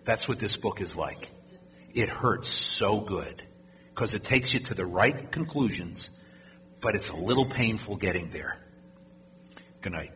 That's 0.05 0.27
what 0.27 0.39
this 0.39 0.57
book 0.57 0.81
is 0.81 0.95
like. 0.95 1.29
It 1.93 2.09
hurts 2.09 2.49
so 2.49 3.01
good 3.01 3.43
because 3.93 4.13
it 4.13 4.23
takes 4.23 4.53
you 4.53 4.59
to 4.61 4.73
the 4.73 4.85
right 4.85 5.31
conclusions, 5.31 6.09
but 6.81 6.95
it's 6.95 7.09
a 7.09 7.15
little 7.15 7.45
painful 7.45 7.95
getting 7.95 8.31
there. 8.31 8.57
Good 9.81 9.93
night. 9.93 10.11